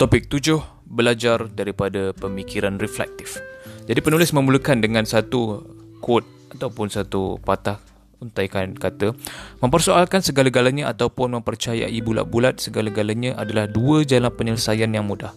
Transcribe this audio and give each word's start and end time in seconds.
Topik 0.00 0.32
tujuh, 0.32 0.64
belajar 0.88 1.44
daripada 1.52 2.16
pemikiran 2.16 2.80
reflektif. 2.80 3.36
Jadi 3.84 4.00
penulis 4.00 4.32
memulakan 4.32 4.80
dengan 4.80 5.04
satu 5.04 5.60
quote 6.00 6.24
ataupun 6.56 6.88
satu 6.88 7.36
patah 7.44 7.76
untaikan 8.16 8.72
kata 8.72 9.12
mempersoalkan 9.60 10.24
segala-galanya 10.24 10.88
ataupun 10.88 11.36
mempercayai 11.36 11.92
bulat-bulat 12.00 12.64
segala-galanya 12.64 13.36
adalah 13.36 13.68
dua 13.68 14.00
jalan 14.08 14.32
penyelesaian 14.32 14.88
yang 14.88 15.04
mudah. 15.04 15.36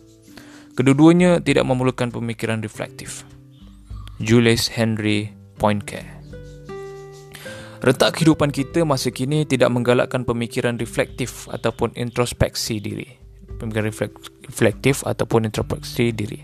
Kedua-duanya 0.79 1.43
tidak 1.43 1.67
memerlukan 1.67 2.15
pemikiran 2.15 2.63
reflektif. 2.63 3.27
Julius 4.23 4.71
Henry 4.71 5.35
Poincare 5.59 6.23
Retak 7.83 8.15
kehidupan 8.15 8.55
kita 8.55 8.87
masa 8.87 9.11
kini 9.11 9.43
tidak 9.43 9.75
menggalakkan 9.75 10.23
pemikiran 10.23 10.79
reflektif 10.79 11.51
ataupun 11.51 11.91
introspeksi 11.99 12.79
diri 12.79 13.23
pemikiran 13.63 13.91
reflektif 14.45 15.03
ataupun 15.07 15.47
introspeksi 15.47 16.11
diri. 16.11 16.39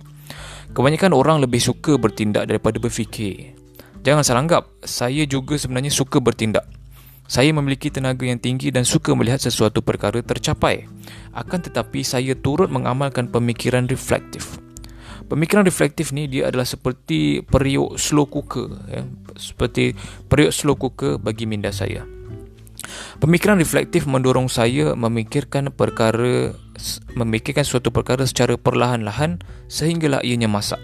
Kebanyakan 0.69 1.11
orang 1.17 1.37
lebih 1.41 1.59
suka 1.59 1.97
bertindak 1.97 2.45
daripada 2.45 2.77
berfikir. 2.77 3.57
Jangan 4.05 4.23
salah 4.23 4.41
anggap, 4.45 4.63
saya 4.85 5.25
juga 5.27 5.59
sebenarnya 5.59 5.91
suka 5.91 6.23
bertindak. 6.23 6.63
Saya 7.29 7.53
memiliki 7.53 7.93
tenaga 7.93 8.25
yang 8.25 8.41
tinggi 8.41 8.73
dan 8.73 8.81
suka 8.81 9.13
melihat 9.13 9.37
sesuatu 9.37 9.85
perkara 9.85 10.17
tercapai. 10.25 10.89
Akan 11.29 11.61
tetapi 11.61 12.01
saya 12.01 12.33
turut 12.33 12.73
mengamalkan 12.73 13.29
pemikiran 13.29 13.85
reflektif. 13.85 14.57
Pemikiran 15.29 15.61
reflektif 15.61 16.09
ni 16.09 16.25
dia 16.25 16.49
adalah 16.49 16.65
seperti 16.65 17.45
periuk 17.45 18.01
slow 18.01 18.25
cooker 18.25 18.65
ya. 18.89 19.05
Seperti 19.37 19.93
periuk 20.25 20.49
slow 20.49 20.73
cooker 20.73 21.21
bagi 21.21 21.45
minda 21.45 21.69
saya. 21.69 22.01
Pemikiran 23.21 23.61
reflektif 23.61 24.09
mendorong 24.09 24.49
saya 24.49 24.97
memikirkan 24.97 25.69
perkara 25.69 26.57
memikirkan 27.13 27.63
suatu 27.67 27.91
perkara 27.91 28.23
secara 28.25 28.55
perlahan-lahan 28.55 29.39
sehinggalah 29.67 30.23
ianya 30.23 30.47
masak. 30.47 30.79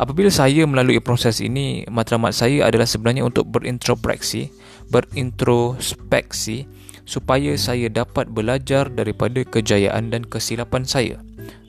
Apabila 0.00 0.32
saya 0.32 0.66
melalui 0.66 0.98
proses 0.98 1.38
ini, 1.38 1.86
matlamat 1.86 2.34
saya 2.34 2.66
adalah 2.66 2.88
sebenarnya 2.88 3.22
untuk 3.28 3.46
berintrospeksi, 3.52 4.50
berintrospeksi 4.90 6.66
supaya 7.06 7.54
saya 7.54 7.86
dapat 7.92 8.30
belajar 8.30 8.90
daripada 8.90 9.44
kejayaan 9.46 10.10
dan 10.10 10.26
kesilapan 10.26 10.82
saya 10.86 11.18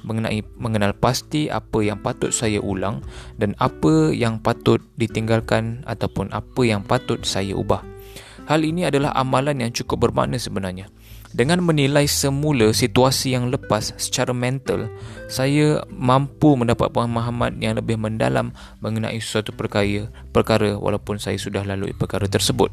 mengenai 0.04 0.44
mengenal 0.60 0.92
pasti 0.94 1.48
apa 1.48 1.80
yang 1.80 1.98
patut 2.04 2.30
saya 2.36 2.60
ulang 2.60 3.02
dan 3.40 3.56
apa 3.58 4.12
yang 4.12 4.38
patut 4.38 4.84
ditinggalkan 5.00 5.82
ataupun 5.88 6.30
apa 6.36 6.62
yang 6.62 6.84
patut 6.84 7.24
saya 7.24 7.56
ubah. 7.56 7.82
Hal 8.44 8.68
ini 8.68 8.84
adalah 8.84 9.16
amalan 9.16 9.64
yang 9.64 9.72
cukup 9.72 10.12
bermakna 10.12 10.36
sebenarnya. 10.36 10.92
Dengan 11.34 11.66
menilai 11.66 12.06
semula 12.06 12.70
situasi 12.78 13.34
yang 13.34 13.50
lepas 13.50 13.98
secara 13.98 14.38
mental, 14.38 14.86
saya 15.26 15.82
mampu 15.90 16.54
mendapat 16.54 16.94
pemahaman 16.94 17.58
yang 17.58 17.74
lebih 17.74 17.98
mendalam 17.98 18.54
mengenai 18.86 19.18
sesuatu 19.18 19.50
perkara, 19.50 20.14
perkara 20.30 20.78
walaupun 20.78 21.18
saya 21.18 21.42
sudah 21.42 21.66
lalui 21.66 21.90
perkara 21.98 22.30
tersebut. 22.30 22.70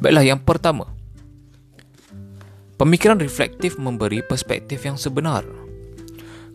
Baiklah, 0.00 0.24
yang 0.24 0.40
pertama, 0.40 0.95
Pemikiran 2.76 3.16
reflektif 3.16 3.80
memberi 3.80 4.20
perspektif 4.20 4.84
yang 4.84 5.00
sebenar. 5.00 5.48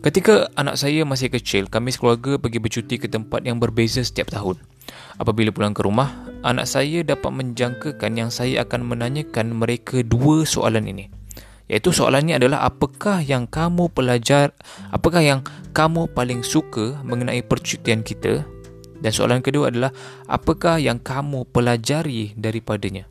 Ketika 0.06 0.46
anak 0.54 0.78
saya 0.78 1.02
masih 1.02 1.26
kecil, 1.26 1.66
kami 1.66 1.90
sekeluarga 1.90 2.38
pergi 2.38 2.62
bercuti 2.62 2.94
ke 2.94 3.10
tempat 3.10 3.42
yang 3.42 3.58
berbeza 3.58 4.06
setiap 4.06 4.30
tahun. 4.30 4.54
Apabila 5.18 5.50
pulang 5.50 5.74
ke 5.74 5.82
rumah, 5.82 6.30
anak 6.46 6.70
saya 6.70 7.02
dapat 7.02 7.26
menjangkakan 7.26 8.14
yang 8.14 8.30
saya 8.30 8.62
akan 8.62 8.86
menanyakan 8.86 9.50
mereka 9.50 10.06
dua 10.06 10.46
soalan 10.46 10.86
ini. 10.86 11.10
Iaitu 11.66 11.90
soalannya 11.90 12.38
adalah 12.38 12.70
apakah 12.70 13.18
yang 13.18 13.50
kamu 13.50 13.90
pelajar, 13.90 14.54
apakah 14.94 15.26
yang 15.26 15.42
kamu 15.74 16.06
paling 16.14 16.46
suka 16.46 17.02
mengenai 17.02 17.42
percutian 17.42 18.06
kita? 18.06 18.46
Dan 19.02 19.10
soalan 19.10 19.42
kedua 19.42 19.74
adalah 19.74 19.90
apakah 20.30 20.78
yang 20.78 21.02
kamu 21.02 21.50
pelajari 21.50 22.30
daripadanya? 22.38 23.10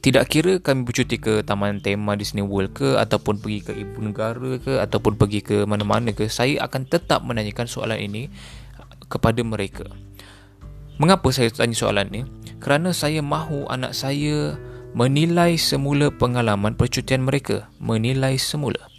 Tidak 0.00 0.24
kira 0.26 0.58
kami 0.58 0.82
bercuti 0.82 1.20
ke 1.20 1.46
Taman 1.46 1.78
Tema 1.78 2.18
Disney 2.18 2.42
World 2.42 2.74
ke 2.74 2.98
Ataupun 2.98 3.38
pergi 3.38 3.60
ke 3.62 3.72
Ibu 3.74 3.98
Negara 4.02 4.58
ke 4.58 4.82
Ataupun 4.82 5.14
pergi 5.14 5.40
ke 5.44 5.62
mana-mana 5.62 6.10
ke 6.10 6.26
Saya 6.26 6.66
akan 6.66 6.90
tetap 6.90 7.22
menanyakan 7.22 7.70
soalan 7.70 8.00
ini 8.00 8.26
Kepada 9.06 9.38
mereka. 9.46 9.86
Mengapa 10.98 11.30
saya 11.30 11.52
tanya 11.54 11.76
soalan 11.76 12.06
ini? 12.10 12.22
Kerana 12.58 12.90
saya 12.90 13.22
mahu 13.22 13.70
anak 13.70 13.94
saya 13.94 14.58
Menilai 14.90 15.54
semula 15.54 16.10
pengalaman 16.10 16.74
percutian 16.74 17.22
mereka. 17.22 17.70
Menilai 17.78 18.34
semula. 18.42 18.90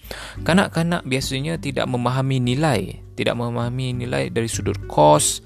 Kanak-kanak 0.47 1.03
biasanya 1.03 1.59
tidak 1.59 1.87
memahami 1.87 2.39
nilai 2.39 3.03
Tidak 3.15 3.35
memahami 3.35 3.95
nilai 3.95 4.31
dari 4.31 4.47
sudut 4.47 4.75
kos 4.87 5.43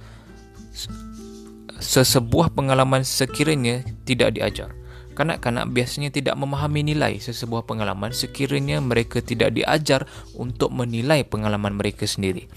Sesebuah 1.81 2.53
pengalaman 2.53 3.05
sekiranya 3.05 3.85
tidak 4.07 4.37
diajar 4.37 4.73
Kanak-kanak 5.15 5.71
biasanya 5.71 6.11
tidak 6.11 6.35
memahami 6.35 6.91
nilai 6.91 7.23
sesebuah 7.23 7.63
pengalaman 7.63 8.11
sekiranya 8.11 8.83
mereka 8.83 9.23
tidak 9.23 9.55
diajar 9.55 10.03
untuk 10.35 10.75
menilai 10.75 11.23
pengalaman 11.23 11.79
mereka 11.79 12.03
sendiri. 12.03 12.51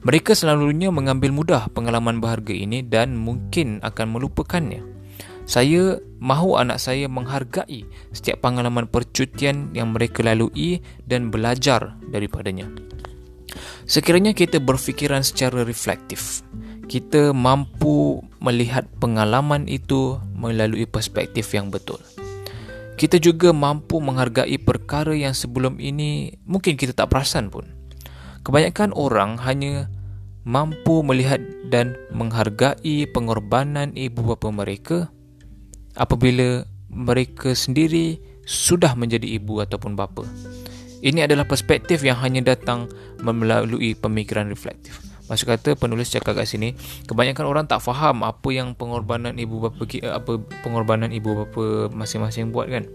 Mereka 0.00 0.32
selalunya 0.32 0.88
mengambil 0.88 1.28
mudah 1.28 1.68
pengalaman 1.76 2.24
berharga 2.24 2.56
ini 2.56 2.80
dan 2.80 3.20
mungkin 3.20 3.84
akan 3.84 4.16
melupakannya. 4.16 4.80
Saya 5.44 6.00
mahu 6.24 6.56
anak 6.56 6.80
saya 6.80 7.04
menghargai 7.04 7.84
setiap 8.16 8.40
pengalaman 8.40 8.88
percutian 8.88 9.68
yang 9.76 9.92
mereka 9.92 10.24
lalui 10.24 10.80
dan 11.04 11.28
belajar 11.28 12.00
daripadanya. 12.08 12.70
Sekiranya 13.84 14.32
kita 14.32 14.62
berfikiran 14.62 15.20
secara 15.20 15.66
reflektif, 15.66 16.46
kita 16.90 17.30
mampu 17.30 18.18
melihat 18.42 18.82
pengalaman 18.98 19.70
itu 19.70 20.18
melalui 20.34 20.90
perspektif 20.90 21.54
yang 21.54 21.70
betul. 21.70 22.02
Kita 22.98 23.22
juga 23.22 23.54
mampu 23.54 24.02
menghargai 24.02 24.58
perkara 24.58 25.14
yang 25.14 25.30
sebelum 25.30 25.78
ini 25.78 26.34
mungkin 26.50 26.74
kita 26.74 26.90
tak 26.90 27.14
perasan 27.14 27.46
pun. 27.46 27.62
Kebanyakan 28.42 28.90
orang 28.98 29.38
hanya 29.38 29.86
mampu 30.42 31.06
melihat 31.06 31.38
dan 31.70 31.94
menghargai 32.10 33.06
pengorbanan 33.06 33.94
ibu 33.94 34.26
bapa 34.26 34.50
mereka 34.50 35.14
apabila 35.94 36.66
mereka 36.90 37.54
sendiri 37.54 38.18
sudah 38.50 38.98
menjadi 38.98 39.38
ibu 39.38 39.62
ataupun 39.62 39.94
bapa. 39.94 40.26
Ini 41.06 41.30
adalah 41.30 41.46
perspektif 41.46 42.02
yang 42.02 42.18
hanya 42.18 42.42
datang 42.42 42.90
melalui 43.22 43.94
pemikiran 43.94 44.50
reflektif. 44.50 44.98
Maksud 45.30 45.46
kata 45.46 45.78
penulis 45.78 46.10
cakap 46.10 46.34
kat 46.34 46.50
sini 46.50 46.74
Kebanyakan 47.06 47.46
orang 47.46 47.64
tak 47.70 47.78
faham 47.78 48.26
Apa 48.26 48.50
yang 48.50 48.74
pengorbanan 48.74 49.38
ibu 49.38 49.62
bapa 49.62 49.86
eh, 49.86 50.10
Apa 50.10 50.42
pengorbanan 50.66 51.14
ibu 51.14 51.46
bapa 51.46 51.94
Masing-masing 51.94 52.50
buat 52.50 52.66
kan 52.66 52.90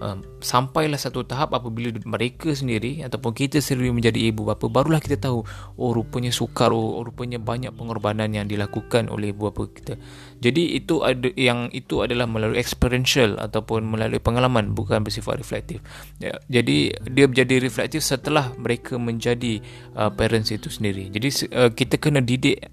um, 0.00 0.24
sampailah 0.40 0.96
satu 0.96 1.22
tahap 1.22 1.52
apabila 1.54 1.92
mereka 2.08 2.50
sendiri 2.56 3.04
ataupun 3.06 3.36
kita 3.36 3.60
sendiri 3.60 3.92
menjadi 3.94 4.32
ibu 4.32 4.48
bapa 4.48 4.66
barulah 4.66 4.98
kita 4.98 5.20
tahu 5.20 5.44
oh 5.76 5.90
rupanya 5.92 6.32
sukar 6.32 6.72
oh, 6.72 6.98
oh 6.98 7.04
rupanya 7.06 7.36
banyak 7.38 7.70
pengorbanan 7.76 8.32
yang 8.32 8.48
dilakukan 8.48 9.12
oleh 9.12 9.30
ibu 9.30 9.52
bapa 9.52 9.68
kita. 9.70 9.94
Jadi 10.40 10.80
itu 10.80 11.04
ada 11.04 11.28
yang 11.36 11.68
itu 11.70 12.00
adalah 12.00 12.24
melalui 12.24 12.56
experiential 12.56 13.36
ataupun 13.36 13.84
melalui 13.84 14.18
pengalaman 14.18 14.72
bukan 14.72 15.04
bersifat 15.04 15.36
reflektif. 15.38 15.84
Ya, 16.18 16.40
jadi 16.48 16.96
dia 17.12 17.28
menjadi 17.28 17.60
reflektif 17.60 18.00
setelah 18.00 18.50
mereka 18.56 18.96
menjadi 18.96 19.60
uh, 19.94 20.08
parents 20.08 20.48
itu 20.50 20.72
sendiri. 20.72 21.12
Jadi 21.12 21.28
uh, 21.52 21.70
kita 21.70 22.00
kena 22.00 22.24
didik 22.24 22.72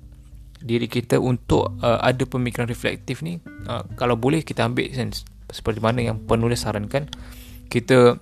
diri 0.58 0.90
kita 0.90 1.22
untuk 1.22 1.78
uh, 1.86 2.02
ada 2.02 2.26
pemikiran 2.26 2.66
reflektif 2.66 3.22
ni. 3.22 3.38
Uh, 3.68 3.84
kalau 4.00 4.16
boleh 4.16 4.42
kita 4.42 4.64
ambil 4.66 4.90
sense 4.96 5.28
seperti 5.52 5.80
mana 5.80 6.04
yang 6.04 6.20
penulis 6.28 6.68
sarankan 6.68 7.08
kita 7.68 8.20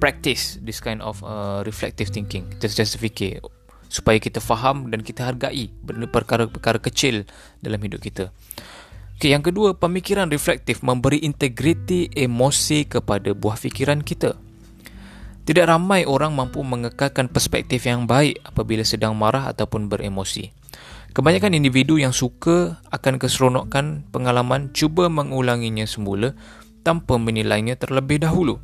practice 0.00 0.60
this 0.64 0.80
kind 0.80 1.04
of 1.04 1.20
uh, 1.24 1.60
reflective 1.64 2.08
thinking. 2.12 2.48
Kita 2.56 2.68
sentiasa 2.68 2.96
fikir 2.96 3.44
supaya 3.90 4.22
kita 4.22 4.38
faham 4.38 4.88
dan 4.88 5.02
kita 5.02 5.26
hargai 5.26 5.68
benda 5.82 6.06
perkara-perkara 6.06 6.78
kecil 6.78 7.26
dalam 7.60 7.80
hidup 7.82 8.00
kita. 8.00 8.30
Okay, 9.20 9.36
yang 9.36 9.44
kedua 9.44 9.76
pemikiran 9.76 10.32
reflektif 10.32 10.80
memberi 10.80 11.20
integriti 11.20 12.08
emosi 12.08 12.88
kepada 12.88 13.36
buah 13.36 13.58
fikiran 13.60 14.00
kita. 14.00 14.32
Tidak 15.44 15.66
ramai 15.66 16.06
orang 16.06 16.32
mampu 16.32 16.62
mengekalkan 16.62 17.28
perspektif 17.28 17.84
yang 17.84 18.06
baik 18.06 18.40
apabila 18.46 18.86
sedang 18.86 19.18
marah 19.18 19.50
ataupun 19.50 19.90
beremosi 19.90 20.54
Kebanyakan 21.10 21.58
individu 21.58 21.98
yang 21.98 22.14
suka 22.14 22.78
akan 22.94 23.18
keseronokan 23.18 24.06
pengalaman 24.14 24.70
cuba 24.70 25.10
mengulanginya 25.10 25.82
semula 25.82 26.38
tanpa 26.86 27.18
menilainya 27.18 27.74
terlebih 27.74 28.22
dahulu. 28.22 28.62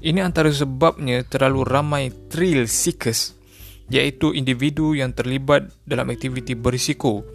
Ini 0.00 0.24
antara 0.24 0.48
sebabnya 0.48 1.20
terlalu 1.28 1.68
ramai 1.68 2.08
thrill 2.32 2.64
seekers 2.64 3.36
iaitu 3.92 4.32
individu 4.32 4.96
yang 4.96 5.12
terlibat 5.12 5.68
dalam 5.84 6.08
aktiviti 6.08 6.56
berisiko 6.56 7.28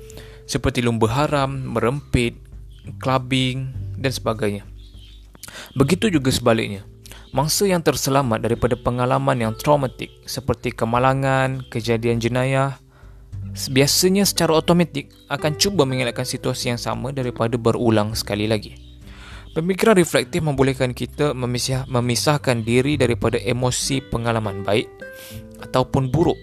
seperti 0.49 0.81
lumba 0.81 1.07
haram, 1.13 1.77
merempit, 1.77 2.33
clubbing 2.97 3.69
dan 4.01 4.09
sebagainya. 4.09 4.65
Begitu 5.77 6.09
juga 6.09 6.33
sebaliknya. 6.33 6.81
Mangsa 7.31 7.63
yang 7.63 7.79
terselamat 7.79 8.43
daripada 8.43 8.75
pengalaman 8.75 9.37
yang 9.39 9.53
traumatik 9.55 10.11
seperti 10.27 10.75
kemalangan, 10.75 11.63
kejadian 11.71 12.19
jenayah, 12.19 12.81
biasanya 13.69 14.23
secara 14.23 14.55
automatik 14.55 15.11
akan 15.27 15.59
cuba 15.59 15.83
mengelakkan 15.83 16.23
situasi 16.23 16.71
yang 16.71 16.81
sama 16.81 17.11
daripada 17.11 17.59
berulang 17.59 18.15
sekali 18.15 18.47
lagi. 18.47 18.77
Pemikiran 19.51 19.99
reflektif 19.99 20.39
membolehkan 20.39 20.95
kita 20.95 21.35
memisah, 21.35 21.83
memisahkan 21.91 22.63
diri 22.63 22.95
daripada 22.95 23.35
emosi 23.35 23.99
pengalaman 24.07 24.63
baik 24.63 24.87
ataupun 25.59 26.07
buruk 26.07 26.39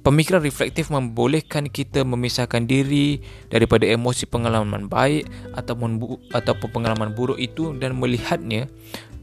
Pemikiran 0.00 0.40
reflektif 0.40 0.88
membolehkan 0.88 1.68
kita 1.68 2.08
memisahkan 2.08 2.64
diri 2.64 3.20
daripada 3.52 3.84
emosi 3.84 4.24
pengalaman 4.24 4.88
baik 4.88 5.28
ataupun 5.52 6.00
bu- 6.00 6.16
ataupun 6.32 6.72
pengalaman 6.72 7.12
buruk 7.12 7.36
itu 7.36 7.76
dan 7.76 8.00
melihatnya 8.00 8.64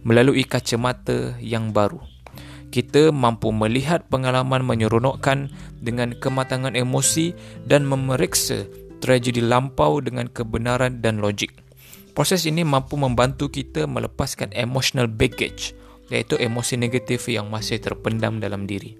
melalui 0.05 0.45
kacamata 0.45 1.33
yang 1.41 1.73
baru. 1.73 1.97
Kita 2.67 3.15
mampu 3.15 3.55
melihat 3.55 4.05
pengalaman 4.11 4.61
menyeronokkan 4.63 5.47
dengan 5.79 6.11
kematangan 6.19 6.75
emosi 6.75 7.31
dan 7.63 7.87
memeriksa 7.87 8.67
tragedi 8.99 9.39
lampau 9.39 10.03
dengan 10.03 10.27
kebenaran 10.27 10.99
dan 10.99 11.23
logik. 11.23 11.53
Proses 12.17 12.49
ini 12.49 12.65
mampu 12.65 12.97
membantu 12.97 13.47
kita 13.47 13.85
melepaskan 13.85 14.49
emotional 14.57 15.05
baggage 15.05 15.77
iaitu 16.09 16.39
emosi 16.39 16.79
negatif 16.79 17.29
yang 17.29 17.47
masih 17.47 17.77
terpendam 17.77 18.41
dalam 18.41 18.65
diri. 18.65 18.97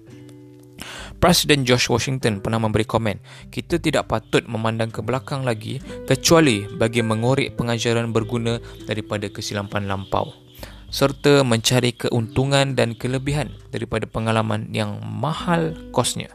Presiden 1.18 1.66
George 1.66 1.90
Washington 1.90 2.38
pernah 2.38 2.62
memberi 2.62 2.86
komen, 2.86 3.18
kita 3.50 3.82
tidak 3.82 4.06
patut 4.06 4.46
memandang 4.46 4.94
ke 4.94 5.02
belakang 5.02 5.42
lagi 5.42 5.82
kecuali 6.06 6.62
bagi 6.78 7.02
mengorek 7.02 7.58
pengajaran 7.58 8.14
berguna 8.14 8.62
daripada 8.86 9.26
kesilapan 9.26 9.90
lampau 9.90 10.47
serta 10.88 11.44
mencari 11.44 11.92
keuntungan 11.92 12.72
dan 12.72 12.96
kelebihan 12.96 13.52
daripada 13.72 14.08
pengalaman 14.08 14.72
yang 14.72 15.00
mahal 15.04 15.76
kosnya. 15.92 16.32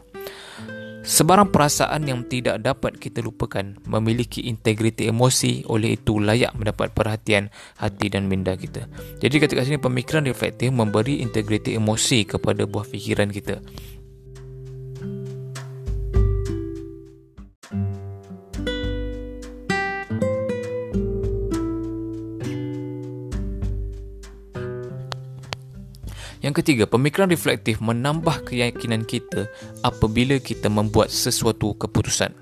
Sebarang 1.04 1.52
perasaan 1.52 2.08
yang 2.08 2.24
tidak 2.24 2.64
dapat 2.64 2.96
kita 2.96 3.20
lupakan 3.20 3.76
memiliki 3.84 4.48
integriti 4.48 5.04
emosi 5.04 5.68
oleh 5.68 6.00
itu 6.00 6.16
layak 6.16 6.56
mendapat 6.56 6.96
perhatian 6.96 7.52
hati 7.76 8.08
dan 8.08 8.24
minda 8.24 8.56
kita. 8.56 8.88
Jadi 9.20 9.36
ketika 9.36 9.60
sini 9.68 9.76
pemikiran 9.76 10.24
reflektif 10.24 10.72
memberi 10.72 11.20
integriti 11.20 11.76
emosi 11.76 12.24
kepada 12.24 12.64
buah 12.64 12.88
fikiran 12.88 13.28
kita. 13.28 13.60
Yang 26.44 26.60
ketiga, 26.60 26.84
pemikiran 26.84 27.32
reflektif 27.32 27.80
menambah 27.80 28.44
keyakinan 28.44 29.08
kita 29.08 29.48
apabila 29.80 30.36
kita 30.36 30.68
membuat 30.68 31.08
sesuatu 31.08 31.72
keputusan. 31.80 32.36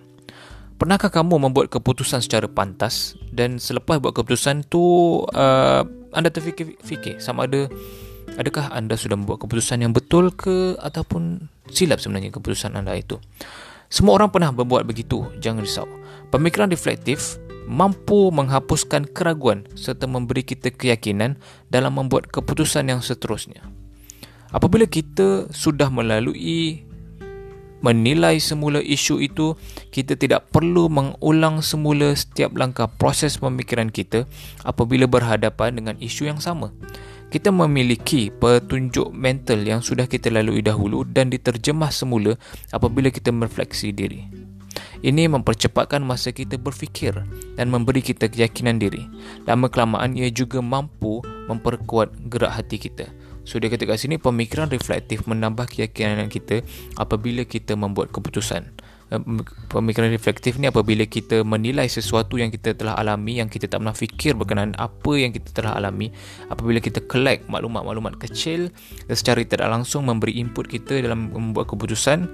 Pernahkah 0.75 1.07
kamu 1.07 1.39
membuat 1.39 1.71
keputusan 1.71 2.19
secara 2.19 2.51
pantas 2.51 3.15
dan 3.31 3.63
selepas 3.63 4.03
buat 4.03 4.11
keputusan 4.11 4.67
tu 4.67 4.83
uh, 5.31 5.87
anda 6.11 6.35
terfikir-fikir 6.35 7.23
sama 7.23 7.47
ada 7.47 7.71
adakah 8.35 8.75
anda 8.75 8.99
sudah 8.99 9.15
membuat 9.15 9.47
keputusan 9.47 9.87
yang 9.87 9.95
betul 9.95 10.35
ke 10.35 10.75
ataupun 10.83 11.47
silap 11.71 12.03
sebenarnya 12.03 12.35
keputusan 12.35 12.75
anda 12.75 12.99
itu. 12.99 13.23
Semua 13.87 14.19
orang 14.19 14.35
pernah 14.35 14.51
berbuat 14.51 14.83
begitu, 14.83 15.31
jangan 15.39 15.63
risau. 15.63 15.87
Pemikiran 16.35 16.67
reflektif 16.75 17.39
mampu 17.71 18.35
menghapuskan 18.35 19.07
keraguan 19.15 19.63
serta 19.79 20.11
memberi 20.11 20.43
kita 20.43 20.75
keyakinan 20.75 21.39
dalam 21.71 21.95
membuat 21.95 22.27
keputusan 22.35 22.91
yang 22.91 22.99
seterusnya. 22.99 23.63
Apabila 24.53 24.85
kita 24.85 25.49
sudah 25.49 25.89
melalui 25.89 26.85
menilai 27.83 28.39
semula 28.39 28.79
isu 28.79 29.19
itu, 29.19 29.59
kita 29.91 30.15
tidak 30.15 30.53
perlu 30.55 30.87
mengulang 30.87 31.65
semula 31.65 32.15
setiap 32.15 32.55
langkah 32.55 32.87
proses 32.87 33.41
pemikiran 33.41 33.91
kita 33.91 34.25
apabila 34.63 35.11
berhadapan 35.11 35.77
dengan 35.77 35.97
isu 35.99 36.31
yang 36.31 36.39
sama. 36.39 36.71
Kita 37.33 37.49
memiliki 37.49 38.29
petunjuk 38.29 39.09
mental 39.11 39.65
yang 39.65 39.81
sudah 39.81 40.05
kita 40.05 40.29
lalui 40.29 40.61
dahulu 40.61 41.03
dan 41.09 41.33
diterjemah 41.33 41.89
semula 41.89 42.37
apabila 42.77 43.09
kita 43.09 43.33
merefleksi 43.33 43.89
diri. 43.89 44.29
Ini 45.03 45.27
mempercepatkan 45.27 45.99
masa 46.05 46.31
kita 46.31 46.61
berfikir 46.61 47.11
dan 47.59 47.67
memberi 47.67 48.05
kita 48.05 48.31
keyakinan 48.31 48.79
diri. 48.79 49.03
Lama 49.49 49.67
kelamaan 49.67 50.15
ia 50.15 50.31
juga 50.31 50.63
mampu 50.63 51.25
memperkuat 51.51 52.31
gerak 52.31 52.53
hati 52.55 52.79
kita. 52.79 53.11
So 53.43 53.59
dia 53.59 53.69
kata 53.71 53.91
kat 53.91 53.99
sini 53.99 54.23
pemikiran 54.23 54.71
reflektif 54.71 55.27
menambah 55.27 55.67
keyakinan 55.67 56.31
kita 56.31 56.63
apabila 56.95 57.43
kita 57.43 57.75
membuat 57.75 58.15
keputusan. 58.15 58.71
Eh, 59.13 59.21
pemikiran 59.69 60.09
reflektif 60.09 60.57
ni 60.57 60.73
apabila 60.73 61.05
kita 61.05 61.45
menilai 61.45 61.85
sesuatu 61.85 62.41
yang 62.41 62.49
kita 62.49 62.73
telah 62.73 62.97
alami 62.97 63.45
yang 63.45 63.53
kita 63.53 63.69
tak 63.69 63.85
pernah 63.85 63.93
fikir 63.93 64.33
berkenaan 64.33 64.73
apa 64.81 65.13
yang 65.21 65.37
kita 65.37 65.53
telah 65.53 65.77
alami 65.77 66.09
apabila 66.49 66.81
kita 66.81 67.05
collect 67.05 67.45
maklumat-maklumat 67.53 68.17
kecil 68.17 68.73
dan 69.05 69.15
secara 69.15 69.45
tidak 69.45 69.69
langsung 69.69 70.09
memberi 70.09 70.41
input 70.41 70.65
kita 70.65 71.05
dalam 71.05 71.29
membuat 71.29 71.69
keputusan 71.69 72.25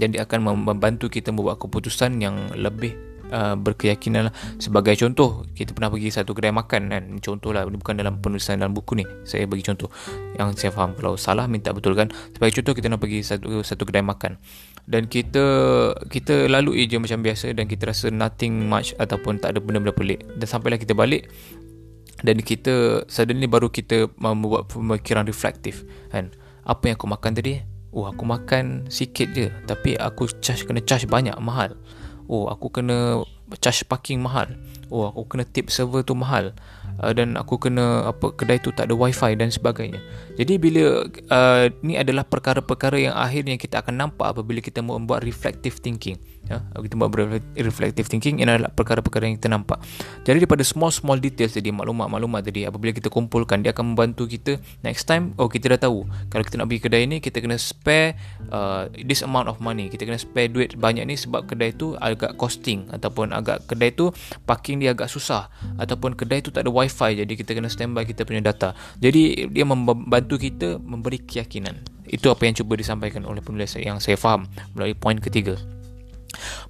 dan 0.00 0.08
dia 0.16 0.24
akan 0.24 0.64
membantu 0.64 1.12
kita 1.12 1.28
membuat 1.28 1.60
keputusan 1.60 2.24
yang 2.24 2.40
lebih 2.56 2.96
uh, 3.32 3.56
berkeyakinan 3.56 4.28
lah. 4.28 4.34
Sebagai 4.60 4.94
contoh, 5.00 5.48
kita 5.56 5.72
pernah 5.72 5.88
pergi 5.88 6.12
satu 6.12 6.36
kedai 6.36 6.52
makan 6.52 6.92
kan. 6.92 7.02
Contoh 7.24 7.50
lah, 7.56 7.64
ini 7.64 7.80
bukan 7.80 7.96
dalam 7.96 8.20
penulisan 8.20 8.60
dalam 8.60 8.76
buku 8.76 9.00
ni. 9.00 9.04
Saya 9.24 9.48
bagi 9.48 9.64
contoh 9.64 9.88
yang 10.36 10.52
saya 10.52 10.70
faham. 10.70 10.92
Kalau 10.92 11.16
salah, 11.16 11.48
minta 11.48 11.72
betulkan. 11.72 12.12
Sebagai 12.36 12.60
contoh, 12.60 12.72
kita 12.76 12.86
nak 12.92 13.00
pergi 13.00 13.24
satu 13.24 13.64
satu 13.64 13.82
kedai 13.88 14.04
makan. 14.04 14.36
Dan 14.84 15.08
kita 15.08 15.44
kita 16.12 16.52
lalu 16.52 16.84
je 16.84 17.00
macam 17.00 17.24
biasa 17.24 17.56
dan 17.56 17.64
kita 17.64 17.88
rasa 17.88 18.12
nothing 18.12 18.68
much 18.68 18.92
ataupun 19.00 19.40
tak 19.40 19.56
ada 19.56 19.58
benda-benda 19.64 19.96
pelik. 19.96 20.20
Dan 20.36 20.46
sampailah 20.46 20.76
kita 20.76 20.92
balik 20.92 21.32
dan 22.22 22.38
kita 22.38 23.02
suddenly 23.10 23.50
baru 23.50 23.68
kita 23.68 24.10
membuat 24.18 24.70
pemikiran 24.70 25.26
reflektif 25.26 25.82
kan. 26.10 26.30
Apa 26.62 26.90
yang 26.90 26.96
aku 26.98 27.10
makan 27.10 27.34
tadi? 27.34 27.58
Oh, 27.92 28.08
aku 28.08 28.24
makan 28.24 28.88
sikit 28.88 29.36
je 29.36 29.52
tapi 29.68 30.00
aku 30.00 30.24
charge 30.40 30.64
kena 30.64 30.80
charge 30.80 31.04
banyak 31.04 31.36
mahal 31.36 31.76
oh 32.32 32.48
aku 32.48 32.72
kena 32.72 33.20
charge 33.60 33.84
parking 33.84 34.24
mahal. 34.24 34.48
Oh 34.88 35.12
aku 35.12 35.36
kena 35.36 35.44
tip 35.44 35.68
server 35.68 36.00
tu 36.00 36.16
mahal. 36.16 36.56
Uh, 37.00 37.12
dan 37.12 37.36
aku 37.40 37.56
kena 37.60 38.08
apa 38.08 38.32
kedai 38.32 38.60
tu 38.60 38.72
tak 38.72 38.88
ada 38.88 38.96
wifi 38.96 39.36
dan 39.36 39.52
sebagainya. 39.52 40.00
Jadi 40.40 40.56
bila 40.56 41.04
uh, 41.08 41.64
ni 41.84 42.00
adalah 42.00 42.24
perkara-perkara 42.24 42.96
yang 42.96 43.14
akhirnya 43.16 43.60
kita 43.60 43.84
akan 43.84 44.08
nampak 44.08 44.32
apabila 44.32 44.64
kita 44.64 44.80
membuat 44.80 45.24
reflective 45.24 45.76
thinking 45.84 46.16
ya 46.52 46.58
kita 46.84 46.94
buat 47.00 47.10
reflective 47.56 48.06
thinking 48.10 48.44
ini 48.44 48.50
adalah 48.52 48.68
perkara-perkara 48.68 49.30
yang 49.30 49.36
kita 49.40 49.48
nampak. 49.48 49.80
Jadi 50.28 50.44
daripada 50.44 50.60
small 50.66 50.92
small 50.92 51.16
details 51.16 51.56
tadi 51.56 51.72
maklumat-maklumat 51.72 52.44
tadi 52.44 52.68
apabila 52.68 52.92
kita 52.92 53.08
kumpulkan 53.08 53.64
dia 53.64 53.72
akan 53.72 53.96
membantu 53.96 54.28
kita 54.28 54.60
next 54.84 55.08
time 55.08 55.32
oh 55.40 55.48
kita 55.48 55.72
dah 55.76 55.88
tahu. 55.88 56.04
Kalau 56.28 56.42
kita 56.44 56.60
nak 56.60 56.68
pergi 56.68 56.82
kedai 56.84 57.02
ni 57.08 57.16
kita 57.24 57.40
kena 57.40 57.56
spare 57.56 58.18
uh, 58.52 58.92
this 59.08 59.24
amount 59.24 59.48
of 59.48 59.56
money. 59.64 59.88
Kita 59.88 60.04
kena 60.04 60.20
spare 60.20 60.52
duit 60.52 60.76
banyak 60.76 61.08
ni 61.08 61.16
sebab 61.16 61.48
kedai 61.48 61.72
tu 61.72 61.96
agak 61.96 62.36
costing 62.36 62.84
ataupun 62.92 63.32
agak 63.32 63.64
kedai 63.70 63.94
tu 63.96 64.12
parking 64.44 64.82
dia 64.82 64.92
agak 64.92 65.08
susah 65.08 65.48
ataupun 65.80 66.12
kedai 66.18 66.44
tu 66.44 66.52
tak 66.52 66.68
ada 66.68 66.70
wifi 66.72 67.16
jadi 67.16 67.32
kita 67.32 67.56
kena 67.56 67.72
standby 67.72 68.04
kita 68.04 68.28
punya 68.28 68.44
data. 68.44 68.76
Jadi 69.00 69.48
dia 69.48 69.64
membantu 69.64 70.36
kita 70.36 70.76
memberi 70.82 71.22
keyakinan. 71.22 71.80
Itu 72.02 72.28
apa 72.28 72.44
yang 72.44 72.58
cuba 72.58 72.76
disampaikan 72.76 73.24
oleh 73.24 73.40
penulis 73.40 73.78
yang 73.78 74.02
saya 74.02 74.18
faham 74.18 74.44
melalui 74.74 74.92
poin 74.98 75.16
ketiga 75.16 75.56